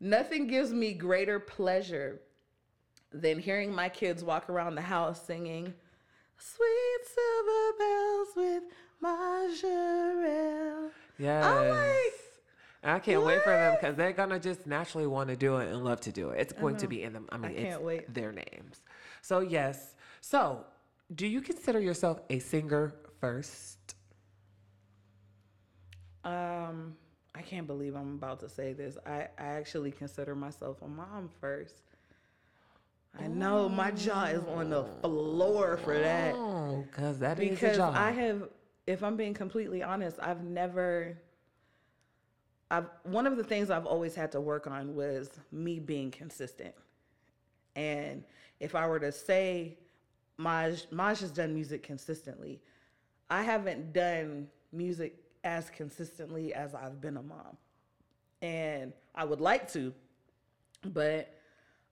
[0.00, 2.20] Nothing gives me greater pleasure
[3.12, 5.72] than hearing my kids walk around the house singing
[6.36, 8.62] "Sweet Silver Bells" with
[9.02, 10.90] Majorelle.
[11.18, 11.70] Yes.
[11.70, 15.70] like, I can't wait for them because they're gonna just naturally want to do it
[15.70, 16.40] and love to do it.
[16.40, 17.26] It's going to be in them.
[17.30, 18.12] I mean, can't it's wait.
[18.12, 18.82] their names.
[19.22, 19.94] So yes.
[20.20, 20.64] So,
[21.14, 23.94] do you consider yourself a singer first?
[26.24, 26.96] Um,
[27.34, 28.96] I can't believe I'm about to say this.
[29.04, 31.82] I, I actually consider myself a mom first.
[33.18, 36.34] I know my jaw is on the floor for that.
[36.34, 37.78] Oh, because that because.
[37.78, 38.48] I have,
[38.86, 41.18] if I'm being completely honest, I've never.
[42.70, 46.74] I've one of the things I've always had to work on was me being consistent,
[47.76, 48.24] and
[48.58, 49.78] if I were to say,
[50.36, 52.60] Maj Maj has done music consistently,
[53.30, 57.56] I haven't done music as consistently as I've been a mom,
[58.42, 59.92] and I would like to,
[60.84, 61.32] but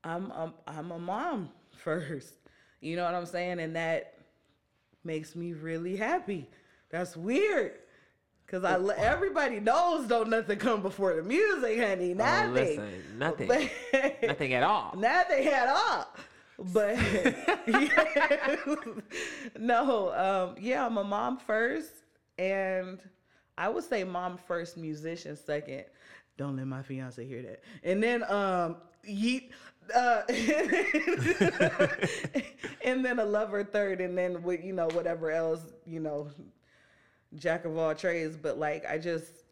[0.03, 2.33] I'm I'm, I'm a mom first.
[2.81, 3.59] You know what I'm saying?
[3.59, 4.15] And that
[5.05, 6.49] makes me really happy.
[6.89, 7.73] That's weird.
[8.47, 12.11] Cause I everybody knows don't nothing come before the music, honey.
[12.11, 12.53] Oh, Nothing.
[12.53, 14.93] listen, nothing, But- nothing at all.
[14.97, 16.07] Nothing at all.
[16.59, 16.97] But
[19.57, 21.91] no, um, yeah, I'm a mom first,
[22.37, 22.99] and
[23.57, 25.85] I would say mom first, musician second.
[26.37, 27.63] Don't let my fiance hear that.
[27.83, 29.49] And then um, yeet.
[29.93, 30.21] Uh,
[32.85, 36.29] and then a lover third, and then with you know whatever else you know,
[37.35, 38.37] jack of all trades.
[38.37, 39.43] But like I just,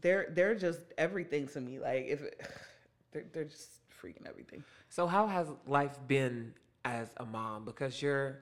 [0.00, 1.78] they're they're just everything to me.
[1.78, 2.22] Like if
[3.12, 3.68] they're they're just
[4.02, 4.64] freaking everything.
[4.88, 7.64] So, how has life been as a mom?
[7.64, 8.40] Because you're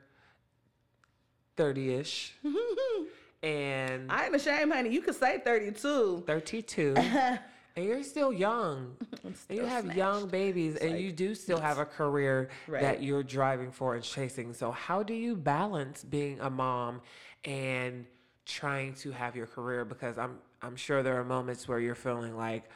[1.56, 2.34] thirty-ish,
[3.42, 4.90] and I ain't ashamed, honey.
[4.90, 6.24] You could say 32.
[6.26, 6.94] 32
[7.76, 11.78] and you're still young and you still have young babies and you do still have
[11.78, 12.82] a career Right.
[12.82, 17.00] that you're driving for and chasing so how do you balance being a mom
[17.44, 18.06] and
[18.44, 22.36] trying to have your career because i'm i'm sure there are moments where you're feeling
[22.36, 22.68] like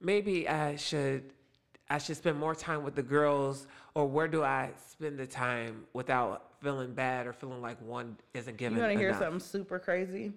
[0.00, 1.32] maybe i should
[1.88, 5.84] I should spend more time with the girls, or where do I spend the time
[5.92, 9.78] without feeling bad or feeling like one isn't given You want to hear something super
[9.78, 10.32] crazy?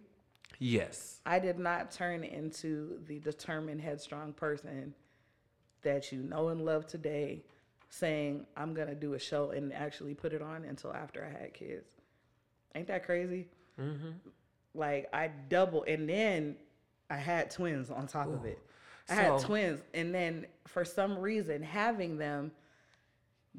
[0.59, 1.21] Yes.
[1.25, 4.93] I did not turn into the determined, headstrong person
[5.81, 7.43] that you know and love today,
[7.89, 11.53] saying I'm gonna do a show and actually put it on until after I had
[11.53, 11.87] kids.
[12.75, 13.47] Ain't that crazy?
[13.79, 14.09] Mm-hmm.
[14.75, 16.57] Like I double, and then
[17.09, 18.59] I had twins on top of it.
[19.09, 22.51] I had twins, and then for some reason, having them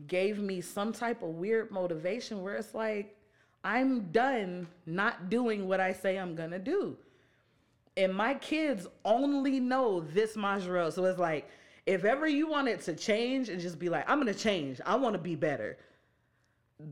[0.07, 3.17] gave me some type of weird motivation where it's like
[3.65, 6.97] I'm done not doing what I say I'm gonna do.
[7.97, 10.93] And my kids only know this Majorelle.
[10.93, 11.49] So it's like,
[11.87, 15.19] if ever you wanted to change and just be like, I'm gonna change, I wanna
[15.19, 15.77] be better.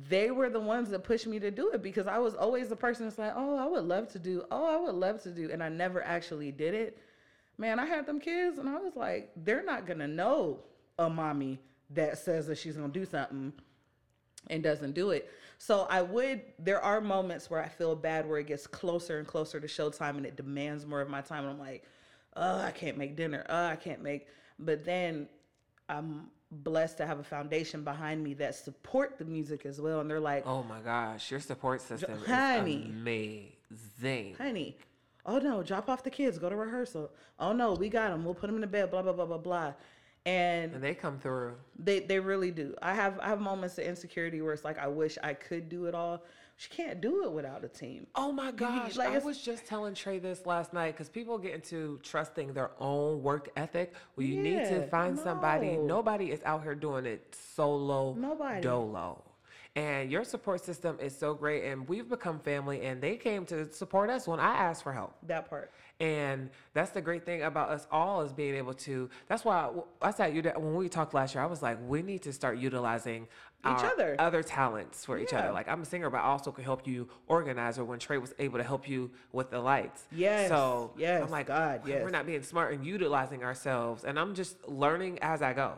[0.08, 2.76] They were the ones that pushed me to do it because I was always the
[2.76, 5.48] person that's like, oh, I would love to do, oh, I would love to do.
[5.50, 6.98] And I never actually did it.
[7.58, 10.60] Man, I had them kids and I was like, they're not gonna know
[10.98, 13.52] a mommy that says that she's gonna do something
[14.48, 15.30] and doesn't do it.
[15.58, 19.26] So I would there are moments where I feel bad where it gets closer and
[19.26, 21.84] closer to showtime and it demands more of my time and I'm like,
[22.36, 23.44] oh, I can't make dinner.
[23.48, 24.28] Oh, I can't make
[24.60, 25.28] but then
[25.88, 30.00] I'm blessed to have a foundation behind me that support the music as well.
[30.00, 32.82] And they're like, Oh my gosh, your support system honey.
[32.82, 34.34] is amazing.
[34.36, 34.76] honey,
[35.28, 37.10] oh no, drop off the kids, go to rehearsal.
[37.38, 38.24] Oh no, we got them.
[38.24, 39.72] We'll put them in the bed, blah, blah, blah, blah, blah.
[40.26, 41.54] And And they come through.
[41.78, 42.74] They they really do.
[42.82, 45.86] I have I have moments of insecurity where it's like I wish I could do
[45.86, 46.24] it all.
[46.56, 48.08] She can't do it without a team.
[48.16, 48.96] Oh my gosh.
[48.96, 52.72] like, I was just telling Trey this last night because people get into trusting their
[52.80, 53.94] own work ethic.
[54.16, 55.76] Well, you need to Yeah, find somebody.
[55.76, 58.60] Nobody is out here doing it solo, Nobody.
[58.60, 59.22] dolo.
[59.78, 61.62] And your support system is so great.
[61.62, 65.14] And we've become family, and they came to support us when I asked for help.
[65.28, 65.70] That part.
[66.00, 69.08] And that's the great thing about us all is being able to.
[69.28, 69.70] That's why
[70.02, 71.44] I, I said you when we talked last year.
[71.44, 73.28] I was like, we need to start utilizing
[73.66, 74.14] Each other.
[74.20, 75.50] other talents for each other.
[75.50, 77.76] Like I'm a singer, but I also can help you organize.
[77.78, 80.04] Or when Trey was able to help you with the lights.
[80.12, 84.04] Yes, So yes, I'm like, God, we're not being smart and utilizing ourselves.
[84.04, 85.74] And I'm just learning as I go.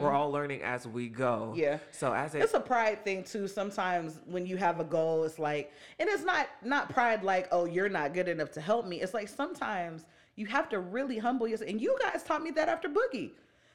[0.00, 1.50] We're all learning as we go.
[1.52, 1.60] Mm-hmm.
[1.60, 1.78] Yeah.
[1.92, 3.46] So as it It's a pride thing too.
[3.46, 7.64] Sometimes when you have a goal, it's like, and it's not not pride like, oh,
[7.64, 9.00] you're not good enough to help me.
[9.00, 11.70] It's like sometimes you have to really humble yourself.
[11.70, 13.30] And you guys taught me that after Boogie.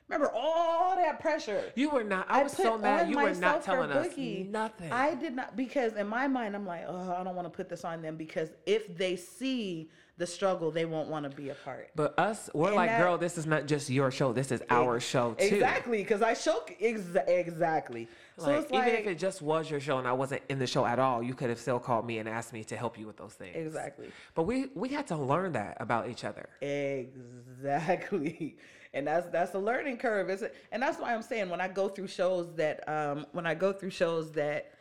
[0.07, 1.63] Remember all that pressure.
[1.75, 2.27] you were not.
[2.29, 3.09] I was so mad.
[3.09, 4.47] You were not telling us Boogie.
[4.49, 4.91] nothing.
[4.91, 7.69] I did not because in my mind I'm like, oh, I don't want to put
[7.69, 11.55] this on them because if they see the struggle, they won't want to be a
[11.55, 11.89] part.
[11.95, 14.31] But us, we're And like, that- girl, this is not just your show.
[14.31, 15.43] This is our show too.
[15.55, 18.07] Exactly, because I show exa- exactly.
[18.37, 20.59] So Like, it's like even if it just was your show and I wasn't in
[20.59, 22.97] the show at all, you could have still called me and asked me to help
[22.99, 23.55] you with those things.
[23.55, 26.49] exactly, But we we had to learn that about each other.
[26.61, 28.57] exactly,
[28.93, 30.29] and that's that's a learning curve.
[30.29, 33.53] Is and that's why I'm saying when I go through shows that um when I
[33.55, 34.71] go through shows that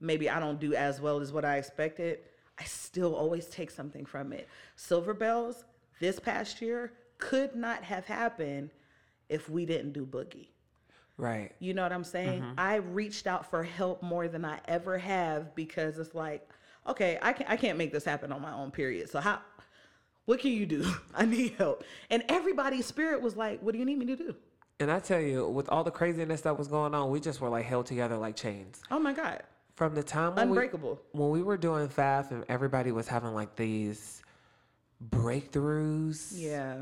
[0.00, 2.20] maybe I don't do as well as what I expected,
[2.58, 4.48] I still always take something from it.
[4.76, 5.64] Silver Bells
[6.00, 8.70] this past year could not have happened
[9.28, 10.48] if we didn't do Boogie.
[11.18, 11.52] Right.
[11.58, 12.42] You know what I'm saying?
[12.42, 12.54] Mm-hmm.
[12.58, 16.48] I reached out for help more than I ever have because it's like,
[16.86, 18.70] okay, I can I can't make this happen on my own.
[18.70, 19.10] Period.
[19.10, 19.40] So how?
[20.26, 20.90] What can you do?
[21.14, 21.84] I need help.
[22.10, 24.34] And everybody's spirit was like, what do you need me to do?
[24.80, 27.48] And I tell you, with all the craziness that was going on, we just were
[27.48, 28.80] like held together like chains.
[28.92, 29.42] Oh my God,
[29.74, 31.00] From the time when unbreakable.
[31.12, 34.22] we when we were doing FAF and everybody was having like these
[35.10, 36.32] breakthroughs.
[36.34, 36.76] Yeah.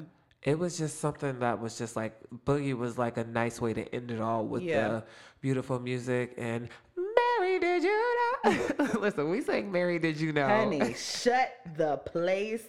[0.47, 2.15] It was just something that was just like
[2.47, 4.89] Boogie was like a nice way to end it all with Yeah.
[4.89, 5.05] the
[5.41, 8.69] beautiful music and Mary, did you know?
[9.01, 10.47] Listen, we sang Mary, did you know?
[10.47, 12.63] Honey, shut the place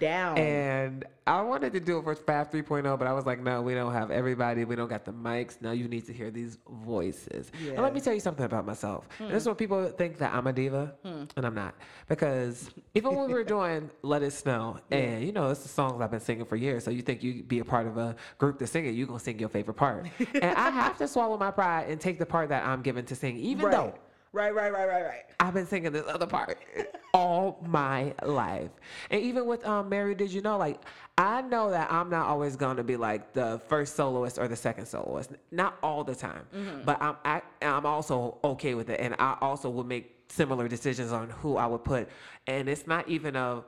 [0.00, 0.38] down.
[0.38, 3.74] And I wanted to do it for FAF 3.0, but I was like, no, we
[3.74, 4.64] don't have everybody.
[4.64, 5.60] We don't got the mics.
[5.60, 7.52] Now you need to hear these voices.
[7.62, 9.06] And let me tell you something about myself.
[9.18, 9.34] And hmm.
[9.34, 11.24] this is what people think that I'm a diva, hmm.
[11.36, 11.76] and I'm not.
[12.08, 16.00] Because even when we were doing Let It Snow, and you know, it's the songs
[16.00, 18.58] I've been singing for years, so you think you'd be a part of a group
[18.58, 20.06] to sing it, you're going to sing your favorite part.
[20.34, 23.14] and I have to swallow my pride and take the part that I'm given to
[23.14, 23.72] sing, even right.
[23.72, 23.94] though
[24.32, 25.22] right, right, right, right, right.
[25.38, 26.58] I've been singing this other part
[27.14, 28.70] all my life.
[29.10, 30.56] And even with um, Mary, did you know?
[30.58, 30.80] Like,
[31.18, 34.56] I know that I'm not always going to be like the first soloist or the
[34.56, 35.32] second soloist.
[35.50, 36.46] Not all the time.
[36.84, 39.00] But I'm, I, I'm also okay with it.
[39.00, 42.08] And I also would make similar decisions on who I would put.
[42.46, 43.64] And it's not even a,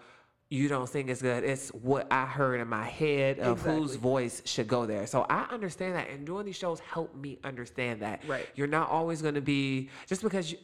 [0.53, 1.45] you don't sing as good.
[1.45, 5.07] It's what I heard in my head of whose voice should go there.
[5.07, 6.11] So I understand that.
[6.11, 8.23] And doing these shows helped me understand that.
[8.29, 8.47] Right.
[8.55, 10.59] You're not always going to be, just because you,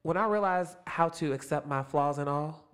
[0.00, 2.64] when I realized how to accept my flaws and all,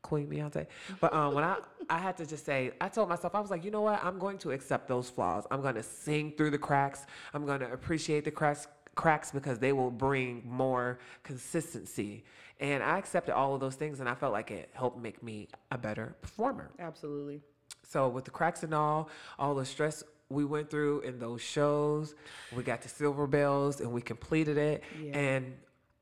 [0.00, 0.66] Queen Beyonce.
[1.00, 1.58] But um, when I
[1.90, 4.02] I had to just say, I told myself I was like, you know what?
[4.02, 5.46] I'm going to accept those flaws.
[5.50, 7.04] I'm going to sing through the cracks.
[7.34, 12.24] I'm going to appreciate the cracks cracks because they will bring more consistency.
[12.60, 15.48] And I accepted all of those things, and I felt like it helped make me
[15.70, 16.70] a better performer.
[16.78, 17.40] Absolutely.
[17.88, 22.14] So with the cracks and all, all the stress we went through in those shows,
[22.54, 24.84] we got to Silver Bells and we completed it.
[25.02, 25.18] Yeah.
[25.18, 25.54] And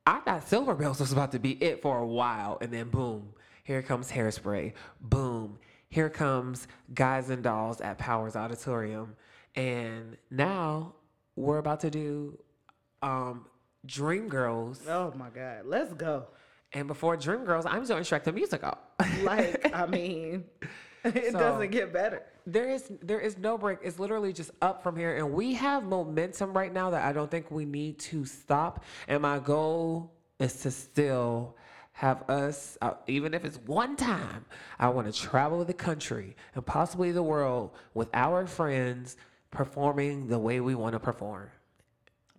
[0.04, 3.32] I thought Silver Bells was about to be it for a while, and then boom,
[3.62, 4.72] here comes Hairspray.
[5.00, 9.14] Boom, here comes Guys and Dolls at Powers Auditorium,
[9.54, 10.94] and now
[11.36, 12.38] we're about to do
[13.00, 13.46] um,
[13.86, 14.86] Dreamgirls.
[14.88, 15.62] Oh my God.
[15.64, 16.26] Let's go.
[16.72, 18.76] And before Dreamgirls, I'm doing Shrek the Musical.
[19.22, 20.44] Like, I mean,
[21.04, 22.22] it So- doesn't get better.
[22.46, 23.80] There is there is no break.
[23.82, 27.30] It's literally just up from here, and we have momentum right now that I don't
[27.30, 28.84] think we need to stop.
[29.06, 31.56] And my goal is to still
[31.92, 34.46] have us, uh, even if it's one time,
[34.78, 39.18] I want to travel the country and possibly the world with our friends
[39.50, 41.50] performing the way we want to perform.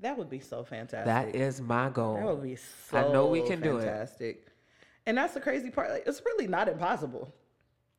[0.01, 1.05] That would be so fantastic.
[1.05, 2.15] That is my goal.
[2.15, 3.83] That would be so I know we can do it.
[3.85, 4.47] fantastic.
[5.05, 5.89] And that's the crazy part.
[5.89, 7.33] Like, it's really not impossible.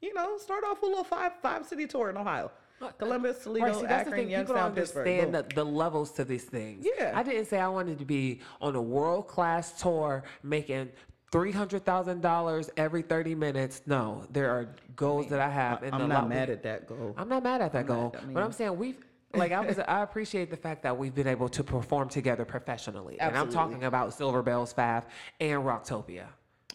[0.01, 2.51] You know, start off with a little five five city tour in Ohio.
[2.81, 4.39] Uh, Columbus, Toledo, Right, see, that's the Akron, thing.
[4.39, 6.87] People don't understand the, the levels to these things.
[6.99, 7.13] Yeah.
[7.15, 10.89] I didn't say I wanted to be on a world class tour making
[11.31, 13.83] three hundred thousand dollars every thirty minutes.
[13.85, 15.83] No, there are goals that I have.
[15.83, 17.15] and I'm not mad at that goal.
[17.19, 18.97] I'm not mad at that goal, not- I but I'm saying we've.
[19.35, 23.19] Like I was, I appreciate the fact that we've been able to perform together professionally,
[23.21, 25.07] and I'm talking about Silver Bells Five
[25.41, 26.27] and Rocktopia.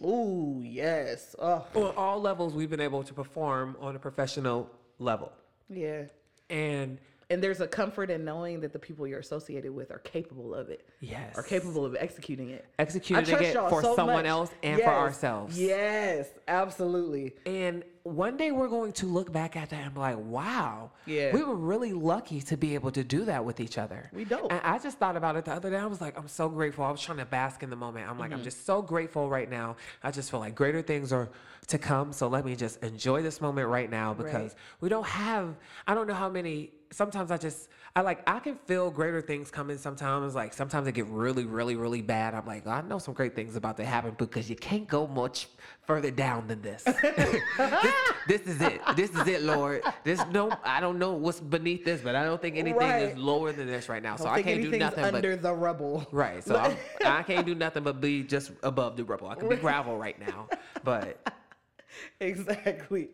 [0.04, 1.36] Ooh, yes.
[1.40, 5.32] Oh, On all levels, we've been able to perform on a professional level,
[5.70, 6.04] yeah.
[6.50, 6.98] and
[7.32, 10.70] And there's a comfort in knowing that the people you're associated with are capable of
[10.70, 10.88] it.
[11.00, 12.66] yes, Are capable of executing it.
[12.78, 14.26] Executing it for so someone much.
[14.28, 15.60] else and for ourselves.
[15.60, 17.36] Yes, absolutely.
[17.48, 21.34] And one day we're going to look back at that and be like, wow, Yeah.
[21.34, 24.12] we were really lucky to be able to do that with each other.
[24.14, 24.52] We dope.
[24.52, 25.78] And I just thought about it the other day.
[25.78, 26.84] I was like, I'm so grateful.
[26.86, 28.08] I was trying to bask in the moment.
[28.08, 28.38] I'm like, Mm-hmm.
[28.40, 29.78] I'm just so grateful right now.
[30.04, 31.30] I just feel like greater things are
[31.68, 32.12] to come.
[32.14, 35.56] So let me just enjoy this moment right now because we don't have,
[35.88, 39.52] I don't know how many, sometimes I just, I like, I can feel greater things
[39.52, 40.34] coming sometimes.
[40.34, 42.34] Like sometimes it get really, really, really bad.
[42.34, 45.48] I'm like, I know some great things about to happen because you can't go much
[45.86, 46.84] further down than this.
[47.02, 47.94] this,
[48.28, 48.82] this is it.
[48.96, 49.84] This is it, Lord.
[50.06, 53.52] This no, I don't know what's beneath this, but I don't think anything is lower
[53.52, 54.16] than this right now.
[54.16, 56.08] So I can't do nothing but under the rubble.
[56.12, 56.44] right.
[56.44, 59.28] So I'm, I can't do nothing but be just above the rubble.
[59.28, 60.48] I can be gravel right now,
[60.84, 61.30] but
[62.22, 63.10] exactly.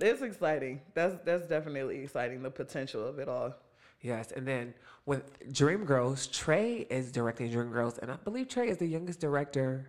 [0.00, 0.80] It's exciting.
[0.94, 2.42] That's that's definitely exciting.
[2.42, 3.54] The potential of it all.
[4.00, 4.32] yes.
[4.32, 9.20] And then with Dreamgirls, Trey is directing Dreamgirls, and I believe Trey is the youngest
[9.20, 9.88] director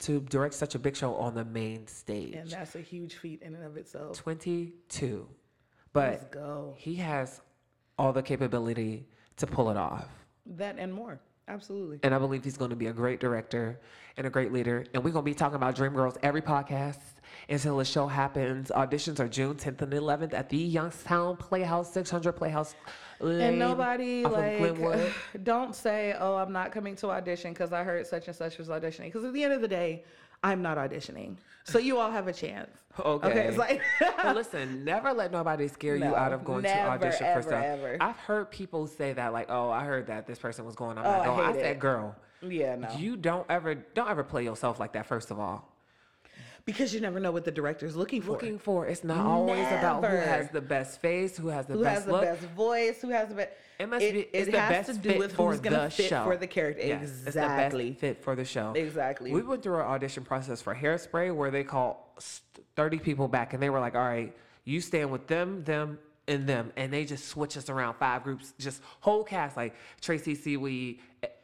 [0.00, 2.34] to direct such a big show on the main stage.
[2.34, 4.18] And that's a huge feat in and of itself.
[4.18, 5.26] 22,
[5.92, 6.34] but
[6.76, 7.40] he has
[7.98, 10.06] all the capability to pull it off.
[10.44, 11.18] That and more.
[11.48, 12.00] Absolutely.
[12.02, 13.80] And I believe he's going to be a great director
[14.16, 14.84] and a great leader.
[14.92, 16.98] And we're going to be talking about Dreamgirls every podcast
[17.48, 18.70] until the show happens.
[18.74, 22.74] Auditions are June 10th and 11th at the Youngstown Playhouse, 600 Playhouse
[23.20, 23.40] Lane.
[23.40, 24.60] And nobody like
[25.44, 28.68] don't say, "Oh, I'm not coming to audition because I heard such and such was
[28.68, 30.04] auditioning." Because at the end of the day,
[30.42, 31.36] I'm not auditioning.
[31.64, 32.70] So you all have a chance.
[32.98, 33.40] Okay.
[33.48, 33.82] it's like
[34.22, 37.62] But listen, never let nobody scare you out of going to audition ever, for stuff.
[37.64, 37.96] ever.
[38.00, 40.96] I've heard people say that, like, "Oh, I heard that this person was going.
[40.98, 41.78] I'm Oh, not oh, I going." I, hate said, it.
[41.78, 45.06] "Girl, yeah, no, you don't ever, don't ever play yourself like that.
[45.06, 45.70] First of all,
[46.66, 48.32] because you never know what the director's looking for.
[48.32, 51.84] looking for it's not always about who has the best face, who has the who
[51.84, 53.00] best has the best voice?
[53.00, 53.50] Who has the best?
[53.78, 54.20] It must it, be.
[54.36, 56.24] It's it the has best to do with who's gonna fit show.
[56.24, 56.84] for the character.
[56.84, 57.94] Yes, exactly.
[57.94, 58.72] fit for the show.
[58.72, 59.32] Exactly.
[59.32, 62.42] We went through an audition process for Hairspray where they called s-
[62.74, 65.98] thirty people back, and they were like, "All right, you stand with them, them."
[66.28, 70.34] And them, and they just switch us around five groups, just whole cast like Tracy
[70.34, 70.98] Seaweed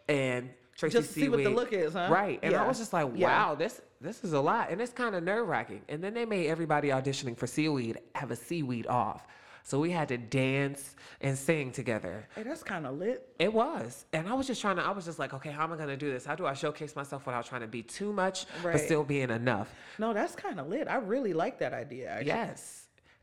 [0.09, 2.09] and Tracy Just to see what the look is, huh?
[2.11, 3.27] Right, and I was just like, Yeah.
[3.29, 5.83] "Wow, this this is a lot," and it's kind of nerve wracking.
[5.89, 9.27] And then they made everybody auditioning for Seaweed have a seaweed off,
[9.63, 12.27] so we had to dance and sing together.
[12.35, 13.29] Hey, that's kind of lit.
[13.39, 14.07] It was.
[14.13, 15.89] And I was just trying to, I was just like, okay, how am I going
[15.89, 16.25] to do this?
[16.25, 19.73] How do I showcase myself without trying to be too much, but still being enough?
[19.99, 20.89] No, that's kind of lit.
[20.89, 22.11] I really like that idea.
[22.11, 22.27] Actually.
[22.27, 22.82] Yes.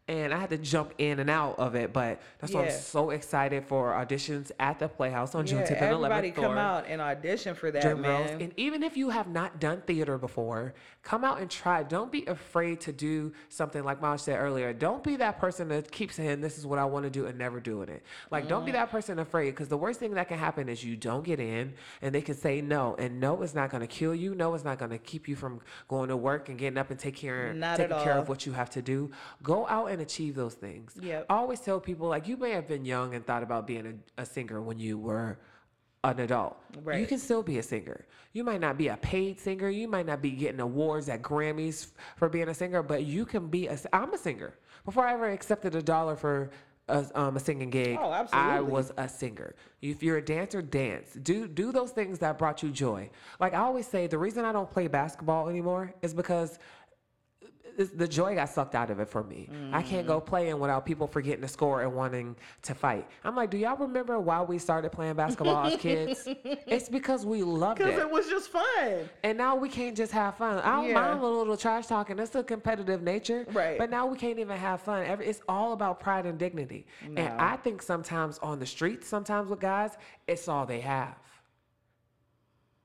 [0.09, 1.93] And I had to jump in and out of it.
[1.93, 5.71] But that's why I'm so excited for auditions at the Playhouse on June Yeah, 10th
[5.81, 6.05] and 11th.
[6.05, 8.41] everybody come out and audition for that, man.
[8.41, 11.83] And even if you have not done theater before, come out and try.
[11.83, 14.73] Don't be afraid to do something like Maj said earlier.
[14.73, 17.37] Don't be that person that keeps saying, This is what I want to do and
[17.37, 18.03] never doing it.
[18.31, 18.65] Like, don't Mm-hmm.
[18.65, 21.39] be that person afraid because the worst thing that can happen is you don't get
[21.39, 22.95] in and they can say no.
[22.99, 24.33] And no is not going to kill you.
[24.35, 26.99] No is not going to keep you from going to work and getting up and
[26.99, 29.11] take care, Not taking care of what you have to do.
[29.43, 30.97] Go out and achieve those things.
[31.01, 31.25] Yep.
[31.29, 34.21] I always tell people, like, you may have been young and thought about being a,
[34.21, 35.39] a singer when you were
[36.03, 36.57] an adult.
[37.01, 38.05] You can still be a singer.
[38.33, 39.69] You might not be a paid singer.
[39.69, 43.47] You might not be getting awards at Grammys for being a singer, but you can
[43.47, 43.77] be a.
[43.91, 44.53] I'm a singer.
[44.85, 46.51] Before I ever accepted a dollar for
[46.87, 49.55] a, um, a singing gig, Oh, I was a singer.
[49.81, 51.13] If you're a dancer, dance.
[51.21, 53.09] Do do those things that brought you joy.
[53.39, 56.59] Like I always say, the reason I don't play basketball anymore is because
[57.85, 59.49] the joy got sucked out of it for me.
[59.71, 60.25] I can't go mm.
[60.25, 63.07] playing without people forgetting to score and wanting to fight.
[63.23, 66.27] I'm like, do y'all remember why we started playing basketball as kids?
[66.67, 67.85] It's because we loved it.
[67.85, 68.11] Because it.
[68.11, 69.09] was just fun.
[69.23, 70.59] And now we can't just have fun.
[70.59, 70.93] I don't Yeah.
[70.93, 72.19] mind a little trash talking.
[72.19, 73.45] It's a competitive nature.
[73.51, 73.77] Right.
[73.77, 75.05] But now we can't even have fun.
[75.05, 76.85] Every, it's all about pride and dignity.
[77.07, 77.21] No.
[77.21, 81.15] And I think sometimes on the streets, sometimes with guys, it's all they have.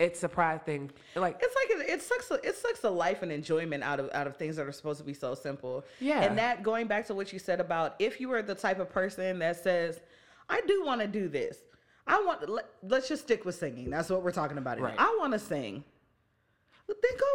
[0.05, 0.20] It's
[0.64, 0.90] thing.
[1.14, 2.30] Like It's like it, it sucks.
[2.30, 5.05] It sucks the life and enjoyment out of out of things that are supposed to
[5.05, 5.84] be so simple.
[6.00, 6.22] Yeah.
[6.22, 8.90] And that going back to what you said about if you were the type of
[8.90, 10.00] person that says,
[10.48, 11.59] "I do want to do this.
[12.07, 13.90] I want." Let, let's just stick with singing.
[13.90, 14.78] That's what we're talking about.
[14.78, 14.94] Right.
[14.98, 15.84] I want to sing.
[16.86, 17.26] Then go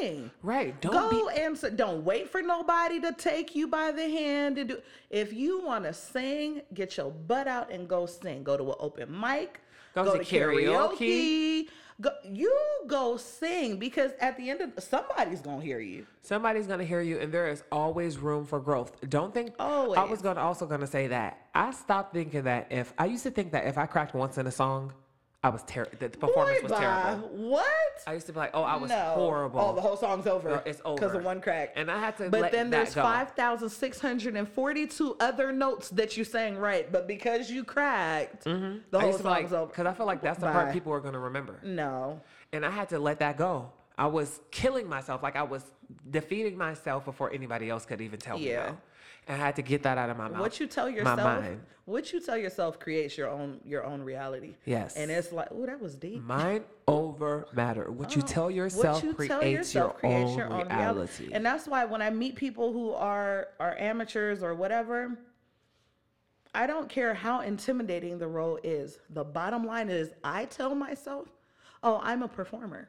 [0.00, 0.30] sing.
[0.42, 0.80] right.
[0.80, 4.64] Don't go be and don't wait for nobody to take you by the hand to
[4.64, 4.78] do.
[5.10, 8.44] If you want to sing, get your butt out and go sing.
[8.44, 9.60] Go to an open mic.
[9.94, 10.98] Go to karaoke.
[10.98, 11.68] karaoke.
[12.00, 12.52] Go, you
[12.88, 16.06] go sing because at the end of somebody's gonna hear you.
[16.22, 18.96] Somebody's gonna hear you, and there is always room for growth.
[19.08, 19.54] Don't think.
[19.60, 23.22] Oh, I was gonna also gonna say that I stopped thinking that if I used
[23.22, 24.92] to think that if I cracked once in a song,
[25.44, 25.92] I was terrible.
[25.98, 27.28] The performance Boy, was terrible.
[27.28, 27.66] What?
[28.06, 28.96] I used to be like, oh, I was no.
[29.14, 29.60] horrible.
[29.60, 30.48] Oh, the whole song's over.
[30.48, 31.74] No, it's over because of one crack.
[31.76, 35.52] And I had to But let then there's five thousand six hundred and forty-two other
[35.52, 38.96] notes that you sang right, but because you cracked, the Mm-hmm.
[38.96, 39.66] I whole be like, song's over.
[39.66, 40.52] because I feel like that's the Bye.
[40.52, 42.22] part people are gonna remember, No.
[42.54, 43.70] and I had to let that go.
[43.98, 45.62] I was killing myself, like I was
[46.10, 48.48] defeating myself before anybody else could even tell me.
[48.48, 48.72] Yeah.
[49.28, 50.40] I had to get that out of my mouth.
[50.40, 51.60] What you tell yourself, mind.
[51.86, 54.54] what you tell yourself creates your own your own reality.
[54.66, 54.96] Yes.
[54.96, 56.22] And it's like, oh, that was deep.
[56.22, 57.90] Mind over matter.
[57.90, 60.52] What you oh, tell yourself Oh, what you creates, tell yourself your, creates own your
[60.52, 61.30] own reality.
[61.32, 65.18] And that's why when I meet people who are are amateurs or whatever,
[66.54, 68.98] I don't care how intimidating the role is.
[69.10, 71.28] The bottom line is I tell myself,
[71.82, 72.88] "Oh, I'm a performer."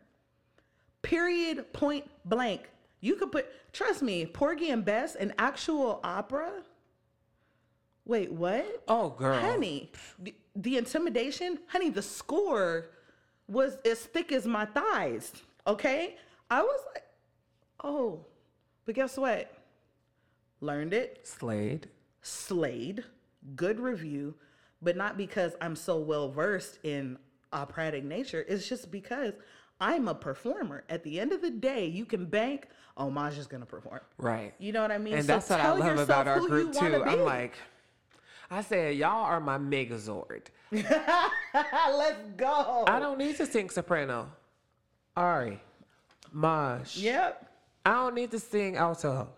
[1.01, 2.69] Period, point blank.
[3.05, 6.51] You could put trust me, Porgy and Bess, an actual opera.
[8.03, 8.83] Wait, what?
[8.87, 9.39] oh, girl.
[9.39, 12.89] Honey, the, the intimidation, honey, the score
[13.47, 15.33] was as thick as my thighs.
[15.67, 16.15] Okay.
[16.49, 17.03] I was like,
[17.83, 18.25] oh,
[18.85, 19.53] but guess what?
[20.59, 21.89] Learned it, Slade.
[22.23, 23.03] slayed,
[23.55, 24.33] good review,
[24.81, 27.19] but not because I'm so well versed in
[27.53, 28.43] operatic nature.
[28.47, 29.33] It's just because
[29.79, 30.85] I'm a performer.
[30.89, 34.01] At the end of the day, you can bank, oh, Maja's gonna perform.
[34.17, 34.53] Right.
[34.59, 35.15] You know what I mean?
[35.15, 37.03] And So that's what I love about our group too.
[37.03, 37.53] I'm like,
[38.49, 40.43] I said, y'all are my megazord.
[40.71, 42.83] Let's go.
[42.87, 44.31] I don't need to sing soprano.
[45.15, 45.61] Ari,
[46.31, 46.97] Maj.
[46.97, 47.49] Yep.
[47.85, 49.29] I don't need to sing alto.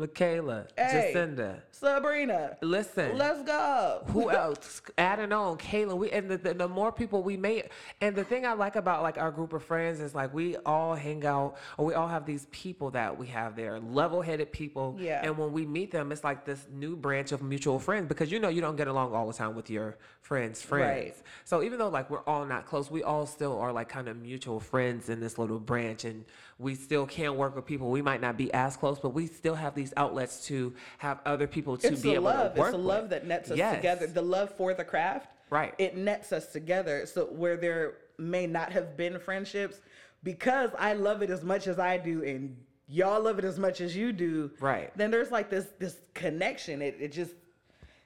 [0.00, 1.12] Michaela, Hey.
[1.14, 1.60] Jacinda.
[1.72, 2.56] Sabrina.
[2.62, 3.16] Listen.
[3.16, 4.02] Let's go.
[4.08, 4.82] who else?
[4.98, 5.96] Adding on, Kayla.
[5.96, 7.66] We and the, the, the more people we meet,
[8.00, 10.94] and the thing I like about like our group of friends is like we all
[10.94, 14.96] hang out, or we all have these people that we have there, level-headed people.
[14.98, 15.20] Yeah.
[15.24, 18.40] And when we meet them, it's like this new branch of mutual friends because you
[18.40, 21.14] know you don't get along all the time with your friends' friends.
[21.14, 21.16] Right.
[21.44, 24.18] So even though like we're all not close, we all still are like kind of
[24.18, 26.24] mutual friends in this little branch, and
[26.58, 27.90] we still can work with people.
[27.90, 31.46] We might not be as close, but we still have these outlets to have other
[31.46, 32.54] people to It's be able love.
[32.54, 32.86] to work It's the with.
[32.86, 33.76] love that nets us Yes.
[33.76, 34.06] together.
[34.06, 35.28] The love for the craft.
[35.50, 35.74] Right.
[35.78, 37.06] It nets us together.
[37.06, 39.80] So where there may not have been friendships,
[40.22, 43.80] because I love it as much as I do, and y'all love it as much
[43.80, 44.50] as you do.
[44.60, 44.96] Right.
[44.96, 46.82] Then there's like this this connection.
[46.82, 47.32] It it just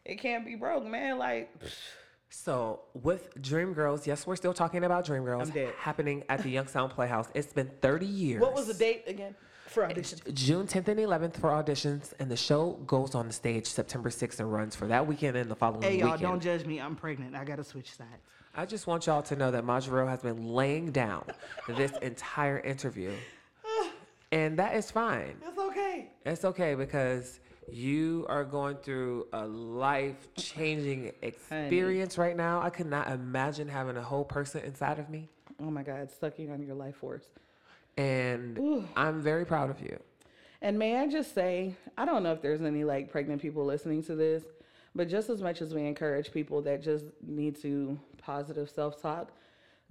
[0.05, 1.19] it can't be broke, man.
[1.19, 1.51] Like
[2.31, 5.75] So with Dreamgirls, yes, we're still talking about Dreamgirls I'm dead.
[5.79, 7.29] happening at the Youngstown Playhouse.
[7.35, 8.41] It's been 30 years.
[8.41, 9.35] what was the date again
[9.75, 10.35] for auditions?
[10.35, 14.39] June 10th and 11th for auditions, and the show goes on the stage September 6th
[14.41, 15.95] and runs for that weekend and the following weekend.
[15.95, 16.31] Hey y'all, weekend.
[16.31, 16.81] don't judge me.
[16.81, 17.35] I'm pregnant.
[17.35, 18.11] I gotta switch sides.
[18.55, 21.25] I just want y'all to know that Mazhorell has been laying down
[21.67, 23.11] this entire interview,
[24.33, 25.37] and that is fine.
[25.47, 26.09] It's okay.
[26.25, 32.61] It's okay because You are going through a life changing experience right now.
[32.61, 35.29] I could not imagine having a whole person inside of me.
[35.61, 37.25] Oh my God, sucking on your life force.
[37.97, 39.99] And I'm very proud of you.
[40.61, 44.03] And may I just say, I don't know if there's any like pregnant people listening
[44.05, 44.45] to this,
[44.95, 49.31] but just as much as we encourage people that just need to positive self talk,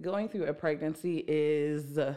[0.02, 2.16] going through a pregnancy is uh,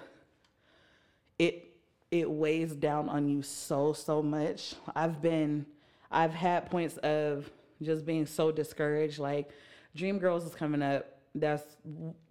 [1.37, 1.65] it
[2.09, 4.75] it weighs down on you so so much.
[4.95, 5.65] I've been
[6.09, 7.49] I've had points of
[7.81, 9.19] just being so discouraged.
[9.19, 9.51] Like
[9.95, 11.05] Dreamgirls is coming up.
[11.35, 11.63] That's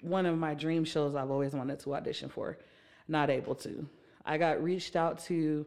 [0.00, 2.58] one of my dream shows I've always wanted to audition for.
[3.08, 3.88] Not able to.
[4.24, 5.66] I got reached out to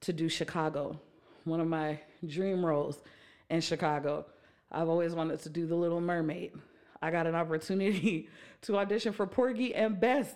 [0.00, 1.00] to do Chicago,
[1.44, 3.00] one of my dream roles
[3.48, 4.26] in Chicago.
[4.70, 6.52] I've always wanted to do The Little Mermaid.
[7.00, 8.28] I got an opportunity
[8.62, 10.34] to audition for Porgy and Bess.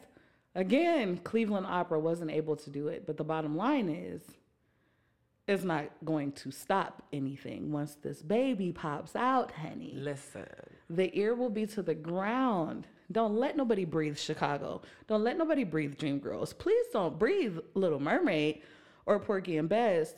[0.54, 4.22] Again, Cleveland Opera wasn't able to do it, but the bottom line is
[5.46, 9.94] it's not going to stop anything once this baby pops out, honey.
[9.96, 10.46] Listen.
[10.90, 12.86] The ear will be to the ground.
[13.10, 14.82] Don't let nobody breathe Chicago.
[15.06, 16.56] Don't let nobody breathe Dreamgirls.
[16.56, 18.62] Please don't breathe Little Mermaid
[19.06, 20.14] or Porgy and Bess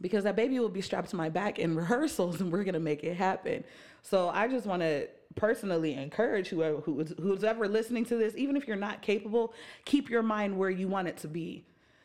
[0.00, 2.80] because that baby will be strapped to my back in rehearsals and we're going to
[2.80, 3.62] make it happen.
[4.02, 8.56] So I just want to personally encourage whoever who's, who's ever listening to this, even
[8.56, 11.64] if you're not capable, keep your mind where you want it to be.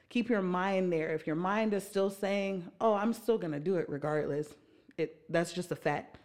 [0.10, 1.10] Keep your mind there.
[1.14, 4.54] If your mind is still saying, "Oh, I'm still going to do it regardless."
[4.98, 6.18] It that's just a fact.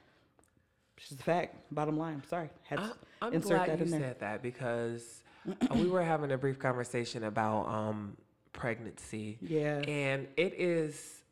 [0.97, 1.57] It's just a fact.
[1.73, 2.23] Bottom line.
[2.29, 2.49] Sorry.
[2.63, 2.91] Had I,
[3.27, 4.01] am insert glad that you in there.
[4.01, 8.17] said that because uh, we were having a brief conversation about um,
[8.53, 9.39] pregnancy.
[9.41, 9.79] Yeah.
[9.79, 11.23] And it is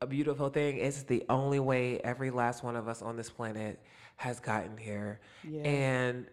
[0.00, 0.78] a beautiful thing.
[0.78, 3.80] It's the only way every last one of us on this planet
[4.16, 5.20] has gotten here.
[5.48, 5.62] Yeah.
[5.62, 6.26] And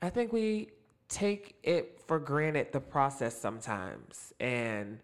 [0.00, 0.70] I think we
[1.08, 4.32] take it for granted the process sometimes.
[4.40, 4.98] And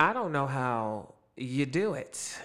[0.00, 2.38] I don't know how you do it.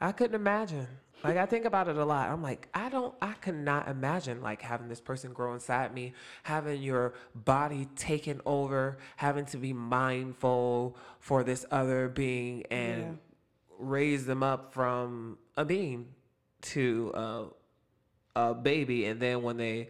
[0.00, 0.88] I couldn't imagine.
[1.24, 2.28] Like I think about it a lot.
[2.28, 6.12] I'm like, I don't I cannot imagine like having this person grow inside me,
[6.42, 13.12] having your body taken over, having to be mindful for this other being and Yeah.
[13.78, 16.08] raise them up from a being
[16.62, 17.44] to a,
[18.36, 19.88] a baby and then when they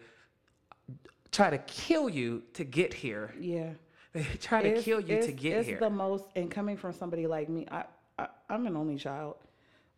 [1.32, 3.34] try to kill you to get here.
[3.38, 3.70] Yeah.
[4.14, 5.80] They try to It's- kill you to it's- get it's here.
[5.80, 7.82] the most, and coming from somebody like me, I,
[8.16, 9.34] I I'm an only child.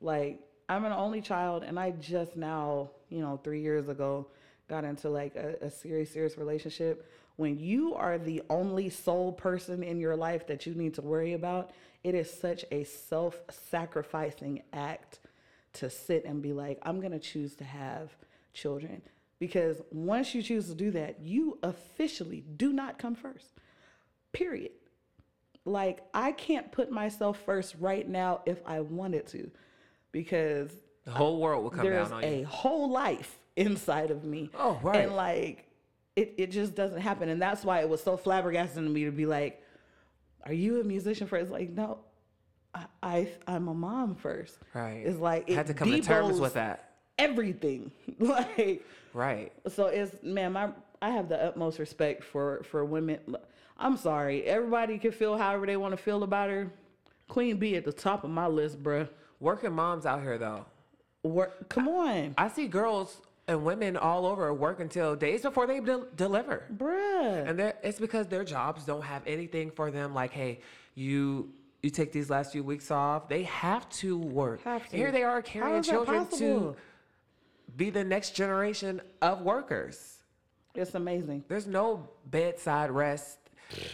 [0.00, 4.26] Like I'm an only child, and I just now, you know, three years ago,
[4.68, 7.08] got into like a, a serious, serious relationship.
[7.36, 11.34] When you are the only sole person in your life that you need to worry
[11.34, 11.70] about,
[12.02, 15.20] it is such a self-sacrificing act
[15.74, 18.16] to sit and be like, I'm gonna choose to have
[18.54, 19.02] children.
[19.38, 23.52] Because once you choose to do that, you officially do not come first.
[24.32, 24.72] Period.
[25.66, 29.50] Like, I can't put myself first right now if I wanted to,
[30.16, 30.70] because
[31.04, 32.46] the whole world will come there's down on a you.
[32.46, 34.48] whole life inside of me.
[34.58, 35.04] Oh, right.
[35.04, 35.66] And like,
[36.16, 37.28] it, it just doesn't happen.
[37.28, 39.62] And that's why it was so flabbergasting to me to be like,
[40.46, 41.50] Are you a musician first?
[41.50, 41.98] Like, no,
[42.74, 44.56] I, I I'm a mom first.
[44.72, 45.02] Right.
[45.04, 46.92] It's like, had it to come to terms with that.
[47.18, 47.92] Everything.
[48.18, 49.52] like, Right.
[49.68, 50.70] so it's man, my
[51.02, 53.18] I have the utmost respect for for women.
[53.76, 56.72] I'm sorry, everybody can feel however they want to feel about her.
[57.28, 59.06] Queen B at the top of my list, bruh.
[59.40, 60.64] Working moms out here though.
[61.22, 65.80] Work, come on, I see girls and women all over work until days before they
[65.80, 66.64] de- deliver.
[66.76, 67.48] bruh.
[67.48, 70.14] And it's because their jobs don't have anything for them.
[70.14, 70.60] Like, hey,
[70.94, 73.28] you you take these last few weeks off.
[73.28, 74.62] They have to work.
[74.64, 74.96] Have to.
[74.96, 76.74] Here they are carrying children to
[77.76, 80.18] be the next generation of workers.
[80.74, 81.44] It's amazing.
[81.48, 83.38] There's no bedside rest.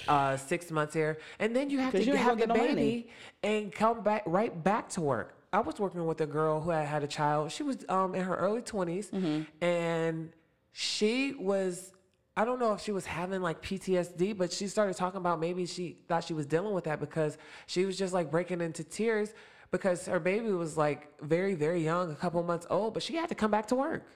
[0.06, 3.08] Uh, six months here, and then you have to you have the no baby
[3.42, 5.34] and come back right back to work.
[5.52, 7.50] I was working with a girl who had had a child.
[7.52, 9.64] She was um, in her early 20s, Mm-hmm.
[9.64, 10.30] and
[10.72, 11.92] she was.
[12.36, 15.66] I don't know if she was having like PTSD, but she started talking about maybe
[15.66, 19.34] she thought she was dealing with that because she was just like breaking into tears
[19.70, 23.28] because her baby was like very, very young, a couple months old, but she had
[23.28, 24.06] to come back to work.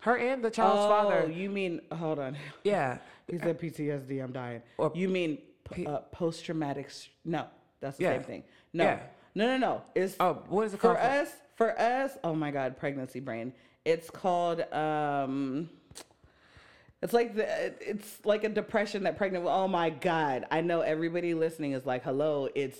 [0.00, 1.28] Her and the child's Oh, father.
[1.32, 2.36] you mean hold on?
[2.62, 2.98] Yeah.
[3.30, 4.22] He said PTSD.
[4.22, 4.62] I'm dying.
[4.78, 5.38] Or you mean
[5.72, 6.90] p- uh, post traumatic?
[7.24, 7.46] No,
[7.80, 8.12] that's the Yeah.
[8.14, 8.44] same thing.
[8.72, 9.00] No, Yeah.
[9.34, 9.82] no, no, no.
[9.94, 10.98] It's Oh, what is it for called?
[10.98, 11.32] us.
[11.56, 13.52] For us, oh my God, pregnancy brain.
[13.84, 14.60] It's called.
[14.72, 15.70] um
[17.02, 17.74] It's like the.
[17.88, 19.44] It's like a depression that pregnant.
[19.46, 22.48] Oh my God, I know everybody listening is like, hello.
[22.54, 22.78] It's.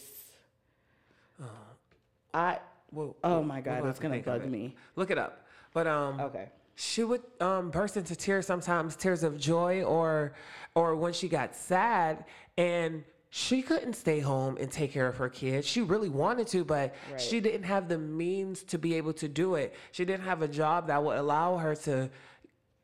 [2.33, 2.59] I.
[2.93, 4.51] Well, Oh my God, it's gonna bug it.
[4.51, 4.75] me.
[4.95, 5.45] Look it up.
[5.75, 6.49] But um, Okay.
[6.77, 10.35] She would um burst into tears sometimes, tears of joy, or
[10.75, 12.25] or when she got sad,
[12.57, 15.67] and she couldn't stay home and take care of her kids.
[15.67, 17.21] She really wanted to, but Right.
[17.21, 19.75] she didn't have the means to be able to do it.
[19.93, 22.09] She didn't have a job that would allow her to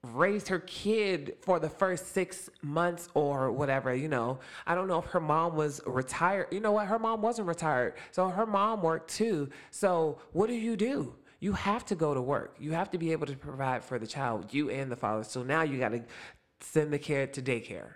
[0.03, 4.41] raise her kid for the first six months or whatever, you know.
[4.67, 6.49] I don't know if her mom was retired.
[6.51, 6.89] You know what?
[6.89, 7.95] Her mom wasn't retired.
[8.11, 9.49] So her mom worked too.
[9.71, 11.15] So what do you do?
[11.43, 12.55] You have to go to work.
[12.61, 15.25] You have to be able to provide for the child, you and the father.
[15.25, 16.05] So now you got to
[16.61, 17.95] send the kid to daycare.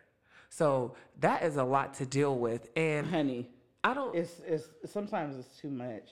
[0.50, 2.68] So that is a lot to deal with.
[2.74, 3.48] And honey,
[3.84, 6.08] I don't, it's it's sometimes it's too much.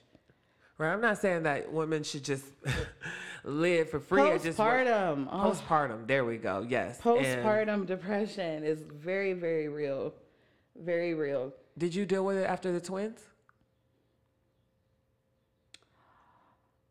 [0.79, 0.93] right?
[0.93, 2.45] I'm not saying that women should just
[3.45, 4.57] live for free or just.
[4.57, 5.27] Postpartum.
[5.29, 6.07] Oh, Postpartum.
[6.07, 6.65] There we go.
[6.69, 7.01] Yes.
[7.05, 10.15] And postpartum depression is very, very real.
[10.81, 11.53] Very real.
[11.77, 13.21] did you deal with it after the twins?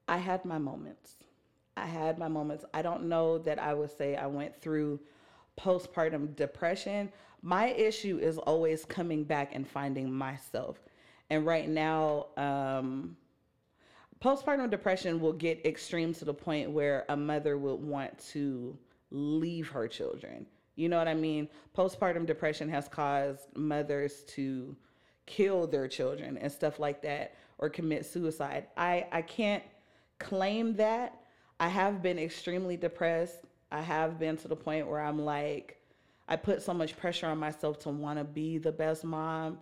[0.08, 1.16] I had my moments.
[1.76, 2.66] I had my moments.
[2.74, 5.00] I don't know that I would say I went through
[5.60, 7.12] postpartum depression.
[7.42, 10.78] My issue is always coming back and finding myself.
[11.30, 13.18] And right now, um,
[14.24, 18.78] postpartum depression will get extreme to the point where a mother would want to
[19.12, 20.46] leave her children.
[20.76, 21.50] You know what I mean?
[21.76, 24.76] Postpartum depression has caused mothers to
[25.26, 28.68] kill their children and stuff like that or commit suicide.
[28.76, 29.64] I, I can't
[30.24, 31.20] claim that.
[31.60, 33.40] I have been extremely depressed.
[33.72, 35.78] I have been to the point where I'm like,
[36.28, 39.60] I put so much pressure on myself to want to be the best mom.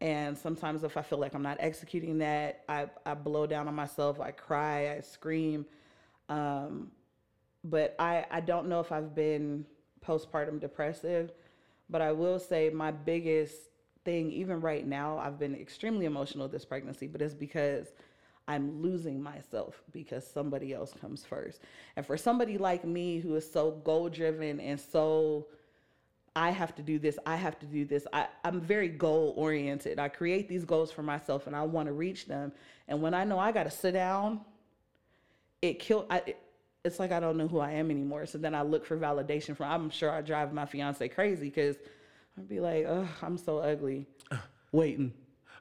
[0.00, 3.74] And sometimes if I feel like I'm not executing that, I, I blow down on
[3.74, 4.20] myself.
[4.20, 5.66] I cry, I scream.
[6.28, 6.90] Um,
[7.64, 9.64] but I, I don't know if I've been
[10.04, 11.32] postpartum depressive,
[11.88, 13.54] but I will say my biggest
[14.04, 17.88] thing, even right now, I've been extremely emotional this pregnancy, but it's because
[18.48, 21.60] I'm losing myself because somebody else comes first.
[21.96, 25.48] And for somebody like me who is so goal driven and so
[26.36, 28.06] I have to do this, I have to do this.
[28.12, 29.98] I, I'm very goal oriented.
[29.98, 32.52] I create these goals for myself and I want to reach them.
[32.88, 34.42] And when I know I got to sit down,
[35.62, 36.06] it kill.
[36.10, 36.38] I, it,
[36.84, 38.26] it's like I don't know who I am anymore.
[38.26, 39.72] So then I look for validation from.
[39.72, 41.76] I'm sure I drive my fiance crazy because
[42.38, 44.06] I'd be like, oh, I'm so ugly.
[44.30, 44.36] Uh.
[44.72, 45.12] Waiting.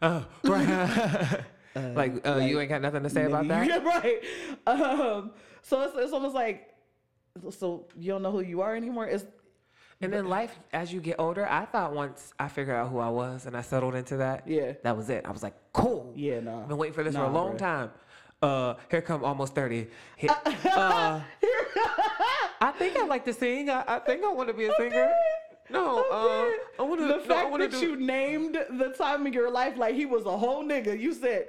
[0.02, 1.42] Oh, right.
[1.76, 3.68] like, uh, you ain't got nothing to say about that?
[3.68, 4.22] Yeah, right.
[4.68, 6.74] Um, so it's, it's almost like,
[7.52, 9.08] so you don't know who you are anymore.
[9.08, 9.26] It's
[10.02, 13.10] And then life, as you get older, I thought once I figured out who I
[13.10, 14.74] was and I settled into that, Yeah.
[14.84, 15.26] that was it.
[15.26, 16.14] I was like, cool.
[16.16, 16.62] Yeah, nah.
[16.62, 17.58] I've been waiting for this for a long bruh.
[17.60, 17.92] time.
[18.42, 19.88] Uh, here come almost 30.
[20.18, 20.30] Here,
[20.66, 21.22] uh,
[22.62, 23.70] I think I like to sing.
[23.70, 25.12] I, I think I want to be a singer.
[25.70, 27.08] No, uh, I want to.
[27.08, 27.80] the no, fact want that do.
[27.80, 30.98] you named the time of your life like he was a whole nigga.
[31.00, 31.48] You said,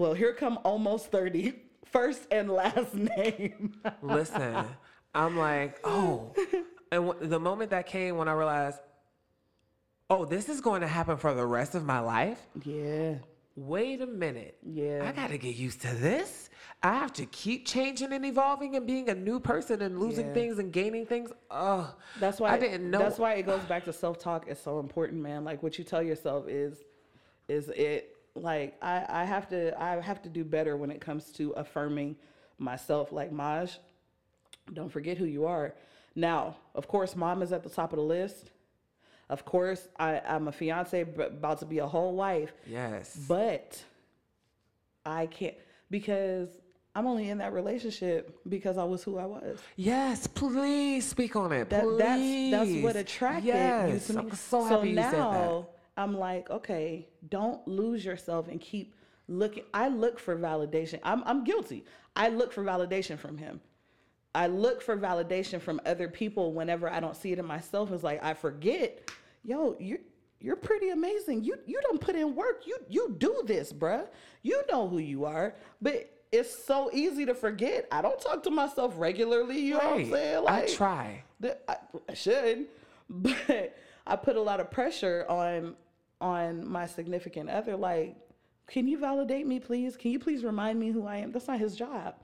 [0.00, 1.52] "Well, here come almost 30,
[1.86, 4.64] first and last name." Listen,
[5.14, 6.32] I'm like, oh.
[6.92, 8.78] And w- the moment that came when I realized,
[10.08, 12.40] oh, this is going to happen for the rest of my life.
[12.64, 13.14] yeah,
[13.56, 14.56] Wait a minute.
[14.62, 15.04] Yeah.
[15.06, 16.48] I got to get used to this.
[16.82, 20.32] I have to keep changing and evolving and being a new person and losing Yeah.
[20.34, 21.30] things and gaining things.
[21.50, 23.00] Oh, that's why I didn't know.
[23.00, 25.44] That's why it goes back to self talk is so important, man.
[25.44, 26.78] Like what you tell yourself is,
[27.48, 31.32] is it like I I have to I have to do better when it comes
[31.32, 32.16] to affirming
[32.58, 33.12] myself.
[33.12, 33.78] Like Maj,
[34.72, 35.74] don't forget who you are.
[36.14, 38.50] Now, of course, mom is at the top of the list.
[39.28, 42.52] Of course, I, I'm a fiance, but about to be a whole wife.
[42.66, 43.16] Yes.
[43.28, 43.80] But
[45.06, 45.54] I can't
[45.88, 46.48] because
[46.94, 49.60] I'm only in that relationship because I was who I was.
[49.76, 51.70] yes, please speak on it.
[51.70, 52.50] That, please.
[52.50, 54.30] that's that's what attracted yes, you to me.
[54.30, 55.79] I'm so happy you now said that.
[56.00, 58.94] I'm like, okay, don't lose yourself and keep
[59.28, 59.64] looking.
[59.74, 60.98] I look for validation.
[61.02, 61.84] I'm I'm guilty.
[62.16, 63.60] I look for validation from him.
[64.34, 67.90] I look for validation from other people whenever I don't see it in myself.
[67.92, 69.10] It's like I forget,
[69.44, 69.98] yo, you
[70.40, 71.44] you're pretty amazing.
[71.44, 72.66] You you don't put in work.
[72.66, 74.06] You you do this, bruh.
[74.42, 75.54] You know who you are.
[75.82, 77.86] But it's so easy to forget.
[77.90, 79.58] I don't talk to myself regularly.
[79.60, 80.10] You know what I'm Right.
[80.12, 80.44] saying?
[80.48, 81.24] I try.
[81.68, 81.76] I,
[82.08, 82.66] I should,
[83.10, 83.76] but
[84.06, 85.74] I put a lot of pressure on
[86.20, 87.76] on my significant other.
[87.76, 88.16] Like,
[88.66, 89.96] can you validate me, please?
[89.96, 91.32] Can you please remind me who I am?
[91.32, 92.14] That's not his job.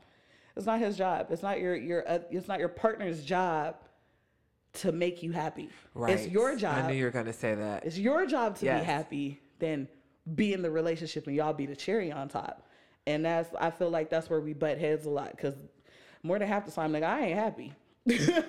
[0.56, 1.26] It's not his job.
[1.30, 2.08] It's not your your.
[2.08, 3.76] Uh, it's not your partner's job
[4.74, 5.70] to make you happy.
[5.94, 6.12] Right.
[6.18, 6.84] It's your job.
[6.84, 7.84] I knew you were going to say that.
[7.84, 8.80] It's your job to Yes.
[8.80, 9.40] be happy.
[9.58, 9.88] Then
[10.34, 12.66] be in the relationship and y'all be the cherry on top.
[13.06, 15.54] And that's I feel like that's where we butt heads a lot because
[16.22, 17.72] more than half the time, like I ain't happy.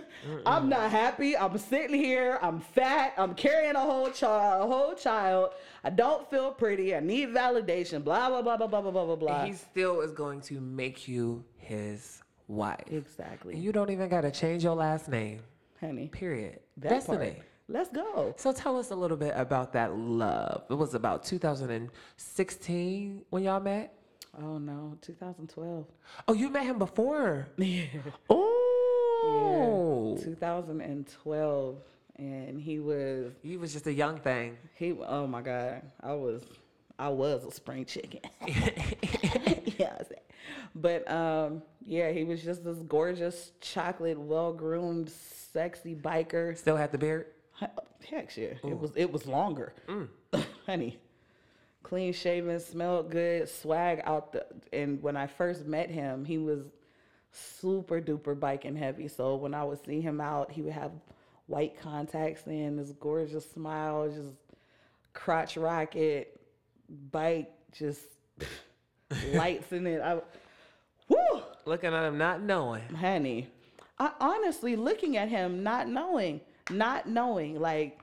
[0.46, 1.38] I'm not happy.
[1.38, 2.38] I'm sitting here.
[2.42, 3.14] I'm fat.
[3.18, 4.70] I'm carrying a whole child.
[4.70, 5.52] A whole child.
[5.84, 6.96] I don't feel pretty.
[6.96, 8.04] I need validation.
[8.04, 9.46] Blah blah blah blah blah blah blah blah.
[9.46, 12.84] He still is going to make you his wife.
[12.92, 13.54] Exactly.
[13.54, 15.42] And you don't even got to change your last name,
[15.80, 16.10] honey.
[16.10, 16.60] Period.
[16.78, 17.38] That part.
[17.70, 18.34] Let's go.
[18.38, 20.64] So tell us a little bit about that love.
[20.70, 23.94] It was about 2016 when y'all met.
[24.42, 25.86] Oh no, 2012.
[26.28, 27.48] Oh, you met him before.
[27.58, 27.86] Yeah.
[28.30, 28.57] Oh.
[30.24, 31.76] 2012,
[32.18, 34.58] and he was he was just a young thing.
[34.76, 34.94] he.
[34.94, 36.44] Oh my God, I was
[37.00, 38.22] I was a spring chicken.
[39.78, 40.00] yeah,
[40.76, 46.58] but um, yeah, he was just this gorgeous, chocolate, well groomed, sexy biker.
[46.58, 47.28] Still had the beard.
[48.10, 49.74] Heck yeah, it was it was longer,
[50.66, 50.98] honey.
[51.84, 54.46] Clean shaven, smelled good, swag out the.
[54.72, 56.62] And when I first met him, he was
[57.32, 59.08] super duper biking heavy.
[59.08, 60.92] So when I would see him out, he would have
[61.48, 64.36] white contacts in, this gorgeous smile, just
[65.14, 66.40] crotch rocket,
[67.12, 68.02] bike, just
[69.34, 70.02] lights in it.
[70.02, 70.16] I,
[71.08, 72.84] woo, Looking at him, not knowing.
[72.96, 73.48] honey.
[74.00, 78.00] I honestly looking at him, not knowing, not knowing, like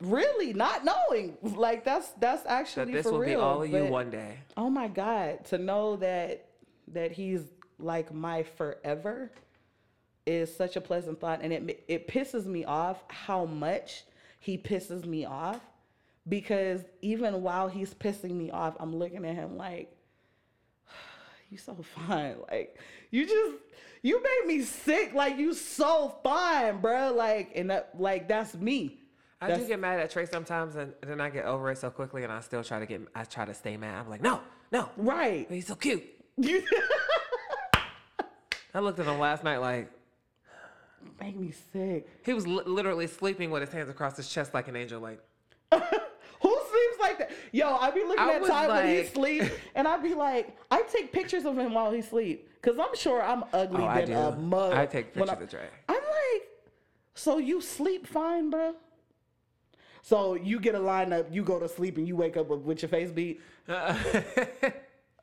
[0.00, 1.36] really not knowing.
[1.42, 3.28] Like that's that's actually That this for will real.
[3.30, 4.38] be all of you one day.
[4.56, 6.45] Oh my God, to know that
[6.88, 7.42] that he's
[7.78, 9.30] like my forever
[10.26, 14.04] is such a pleasant thought, and it it pisses me off how much
[14.40, 15.60] he pisses me off
[16.28, 19.94] because even while he's pissing me off, I'm looking at him like,
[21.50, 21.76] you so
[22.06, 22.78] fine, like
[23.10, 23.54] you just
[24.02, 29.00] you made me sick, like you so fine, bro, like and that like that's me.
[29.40, 31.90] I That's- do get mad at Trey sometimes, and then I get over it so
[31.90, 33.02] quickly, and I still try to get.
[33.14, 33.98] I try to stay mad.
[33.98, 34.40] I'm like, no,
[34.72, 35.46] no, Right.
[35.50, 36.02] he's so cute.
[38.74, 39.90] I looked at him last night like
[41.20, 42.08] make me sick.
[42.24, 45.00] he was li- literally sleeping with his hands across his chest like an angel.
[45.00, 45.20] Like,
[45.72, 47.30] Who sleeps like that?
[47.52, 49.42] Yo, I be looking I at was Ty when he like- sleep,
[49.74, 53.22] and I be like, I take pictures of him while he sleep, cause I'm sure
[53.22, 54.14] I'm ugly oh, I than do.
[54.16, 54.74] a mug.
[54.74, 55.68] I take when pictures of Trey.
[55.88, 56.42] I'm like,
[57.14, 58.74] so you sleep fine, bro?
[60.02, 62.82] So you get a lineup, you go to sleep, and you wake up with, with
[62.82, 63.40] your face beat.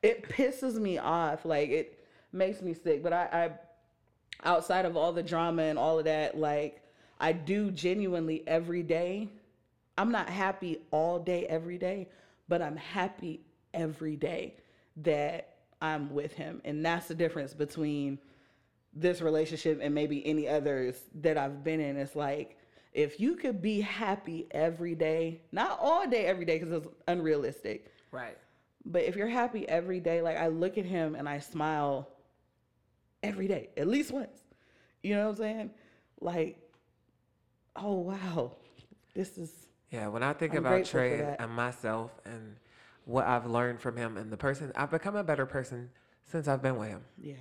[0.04, 1.46] It pisses me off.
[1.46, 3.02] Like it makes me sick.
[3.02, 3.52] But I, I,
[4.48, 6.84] outside of all the drama and all of that, like
[7.20, 9.30] I do genuinely every day.
[9.98, 12.10] I'm not happy all day every day,
[12.48, 13.42] but I'm happy
[13.74, 14.56] every day
[14.98, 18.18] that I'm with him, and that's the difference between
[18.94, 21.98] this relationship and maybe any others that I've been in.
[21.98, 22.58] It's like
[22.94, 27.92] if you could be happy every day, not all day every day because it's unrealistic,
[28.12, 28.38] right.
[28.86, 32.10] But if you're happy every day, like I look at him and I smile
[33.22, 34.42] every day, at least once.
[35.02, 35.72] You know what I'm saying?
[36.22, 36.58] Like,
[37.76, 38.54] oh wow,
[39.14, 39.52] this is
[39.92, 42.56] Yeah, when I think I'm about Trey and myself and
[43.06, 45.90] what I've learned from him and the person, I've become a better person
[46.26, 47.02] since I've been with him.
[47.22, 47.36] yeah.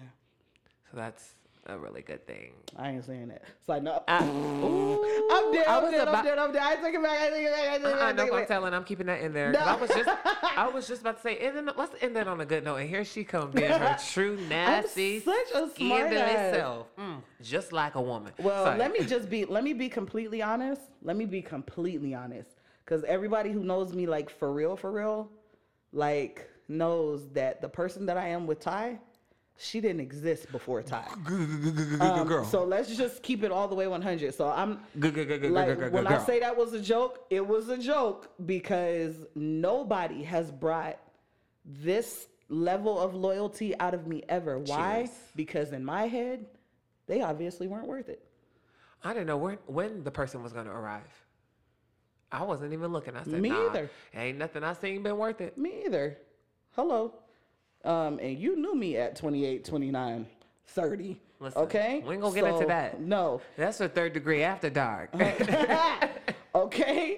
[0.90, 1.34] So that's
[1.66, 2.52] a really good thing.
[2.76, 3.42] I ain't saying that.
[3.46, 4.02] It's like no.
[4.08, 5.66] I, I'm dead.
[5.66, 6.08] I I'm was dead.
[6.08, 6.38] I'm dead.
[6.38, 6.62] I'm dead.
[6.62, 7.20] I take it back.
[7.20, 7.60] I take it back.
[7.68, 8.02] I take it back.
[8.02, 8.74] I know I'm telling.
[8.74, 9.52] I'm keeping that in there.
[9.52, 10.08] 'cause I was just,
[10.56, 12.76] I was just about to say, and then let's end that on a good note.
[12.76, 16.54] And here she comes, being her true nasty, such a smart ass.
[16.56, 18.32] self, mm, just like a woman.
[18.38, 18.78] Well, Sorry.
[18.78, 20.80] let me just be let me be completely honest.
[21.02, 22.50] Let me be completely honest.
[22.86, 25.30] Cause everybody who knows me like for real, for real,
[25.92, 28.98] like knows that the person that I am with Ty,
[29.59, 31.07] she didn't exist before Ty.
[32.00, 34.34] Um, So let's just keep it all the way 100.
[34.34, 39.14] So I'm like when I say that was a joke, it was a joke because
[39.34, 40.98] nobody has brought
[41.64, 44.59] this level of loyalty out of me ever.
[44.59, 45.03] Why?
[45.05, 45.11] Cheers.
[45.36, 46.46] Because in my head,
[47.07, 48.24] they obviously weren't worth it.
[49.05, 51.03] I didn't know when when the person was going to arrive.
[52.30, 53.14] I wasn't even looking.
[53.14, 53.90] I said, Me nah, either.
[54.14, 55.59] Ain't nothing I seen been worth it.
[55.59, 56.16] Me either.
[56.74, 57.14] Hello.
[57.84, 60.26] Um, and you knew me at 28, 29,
[60.66, 61.20] 30.
[61.40, 62.02] Listen, okay?
[62.06, 63.00] we ain't gonna get into that.
[63.00, 63.40] No.
[63.56, 65.10] That's a third degree after dark.
[66.54, 67.16] okay?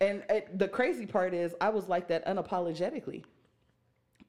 [0.00, 3.24] And uh, the crazy part is, I was like that unapologetically.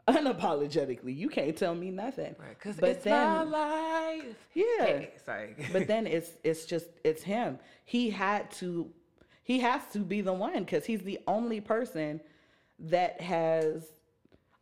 [0.07, 1.15] Unapologetically.
[1.15, 2.35] You can't tell me nothing.
[2.49, 4.23] Because But it's my life.
[4.55, 4.65] Yeah.
[4.79, 5.55] Hey, sorry.
[5.71, 7.59] but then it's it's just it's him.
[7.85, 8.89] He had to
[9.43, 12.21] he has to be the one because he's the only person
[12.79, 13.93] that has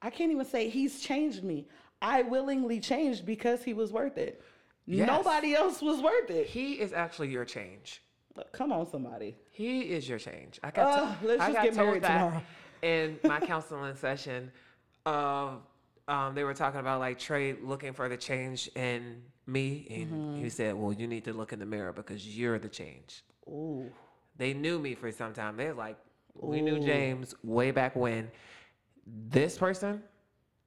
[0.01, 1.67] I can't even say he's changed me.
[2.01, 4.41] I willingly changed because he was worth it.
[4.85, 5.07] Yes.
[5.07, 6.47] Nobody else was worth it.
[6.47, 8.01] he is actually your change.
[8.51, 9.35] Come on, somebody.
[9.51, 10.59] He is your change.
[10.63, 12.41] I got, Ugh, to, let's I just get married tomorrow.
[12.83, 14.51] in my counseling session.
[15.07, 15.61] Um,
[16.07, 20.43] um, they were talking about like Trey looking for the change in me, and Mm-hmm.
[20.43, 23.91] he said, "Well, you need to look in the mirror because you're the change." Ooh.
[24.37, 25.57] They knew me for some time.
[25.57, 25.97] They're like,
[26.35, 28.29] we knew James way back when.
[29.29, 30.03] This person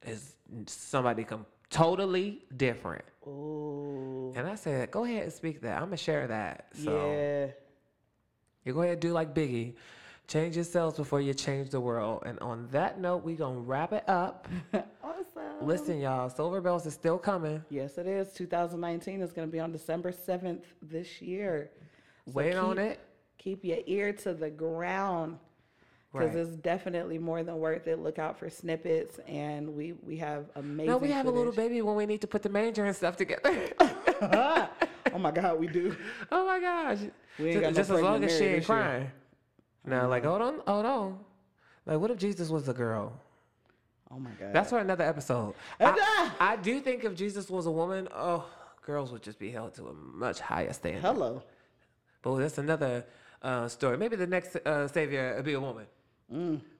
[0.05, 0.33] is
[0.65, 3.05] somebody com- totally different.
[3.27, 4.33] Ooh.
[4.35, 5.77] And I said, go ahead and speak that.
[5.77, 6.67] I'm gonna share that.
[6.73, 7.47] So Yeah.
[8.65, 9.75] you go ahead and do like Biggie.
[10.27, 12.23] Change yourselves before you change the world.
[12.25, 14.47] And on that note, we gonna wrap it up.
[15.03, 15.67] awesome.
[15.67, 17.63] Listen, y'all, Silver Bells is still coming.
[17.69, 18.31] Yes, it is.
[18.33, 21.69] 2019 is going to be on December 7th this year.
[22.25, 22.99] So Wait on it.
[23.37, 25.37] Keep your ear to the ground
[26.13, 26.45] because Right.
[26.45, 27.99] it's definitely more than worth it.
[27.99, 30.91] Look out for snippets, and we we have amazing.
[30.91, 33.15] No, we have a little baby when we need to put the manger and stuff
[33.17, 33.69] together.
[33.81, 35.95] oh my God, we do.
[36.31, 36.99] oh my gosh.
[37.39, 38.61] We ain't Ju- got no Just as long as she ain't year.
[38.61, 39.11] crying.
[39.85, 41.19] No, like, hold on, hold on.
[41.85, 43.13] Like, what if Jesus was a girl?
[44.11, 44.53] Oh my God.
[44.53, 45.55] That's for another episode.
[45.79, 48.45] I, I do think if Jesus was a woman, oh,
[48.85, 51.01] girls would just be held to a much higher standard.
[51.01, 51.41] hello.
[52.21, 53.05] But that's another
[53.41, 53.97] uh, story.
[53.97, 55.85] Maybe the next uh, savior will be a woman.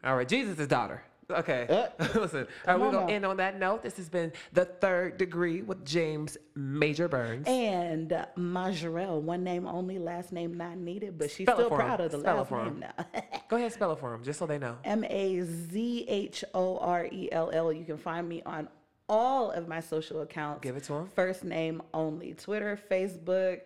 [0.04, 1.04] All right, Jesus' daughter.
[1.30, 1.66] Okay.
[1.70, 3.82] Uh, Listen, all right, we're going to end on that note.
[3.84, 7.48] This has been The Third Degree with James Major Burns.
[7.48, 12.02] And uh, Mazhorell, one name only, last name not needed, but she's Spell still proud
[12.02, 12.08] 'em.
[12.08, 13.06] of the Spell last for name now.
[13.50, 14.78] Go ahead spell it for them, just so they know.
[14.84, 17.72] M A Z H O R E L L.
[17.72, 18.68] You can find me on
[19.08, 20.62] all of my social accounts.
[20.64, 21.08] Give it to 'em.
[21.16, 23.62] First name only Twitter, Facebook,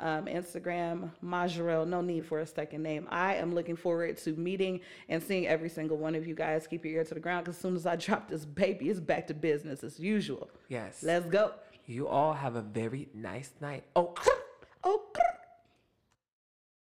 [0.00, 1.86] um, Instagram, Mazhorell.
[1.86, 3.06] No need for a second name.
[3.10, 6.66] I am looking forward to meeting and seeing every single one of you guys.
[6.66, 9.00] Keep your ear to the ground because as soon as I drop this baby, it's
[9.00, 10.50] back to business as usual.
[10.68, 11.02] Yes.
[11.02, 11.52] Let's go.
[11.86, 13.84] You all have a very nice night.
[13.94, 14.14] Oh,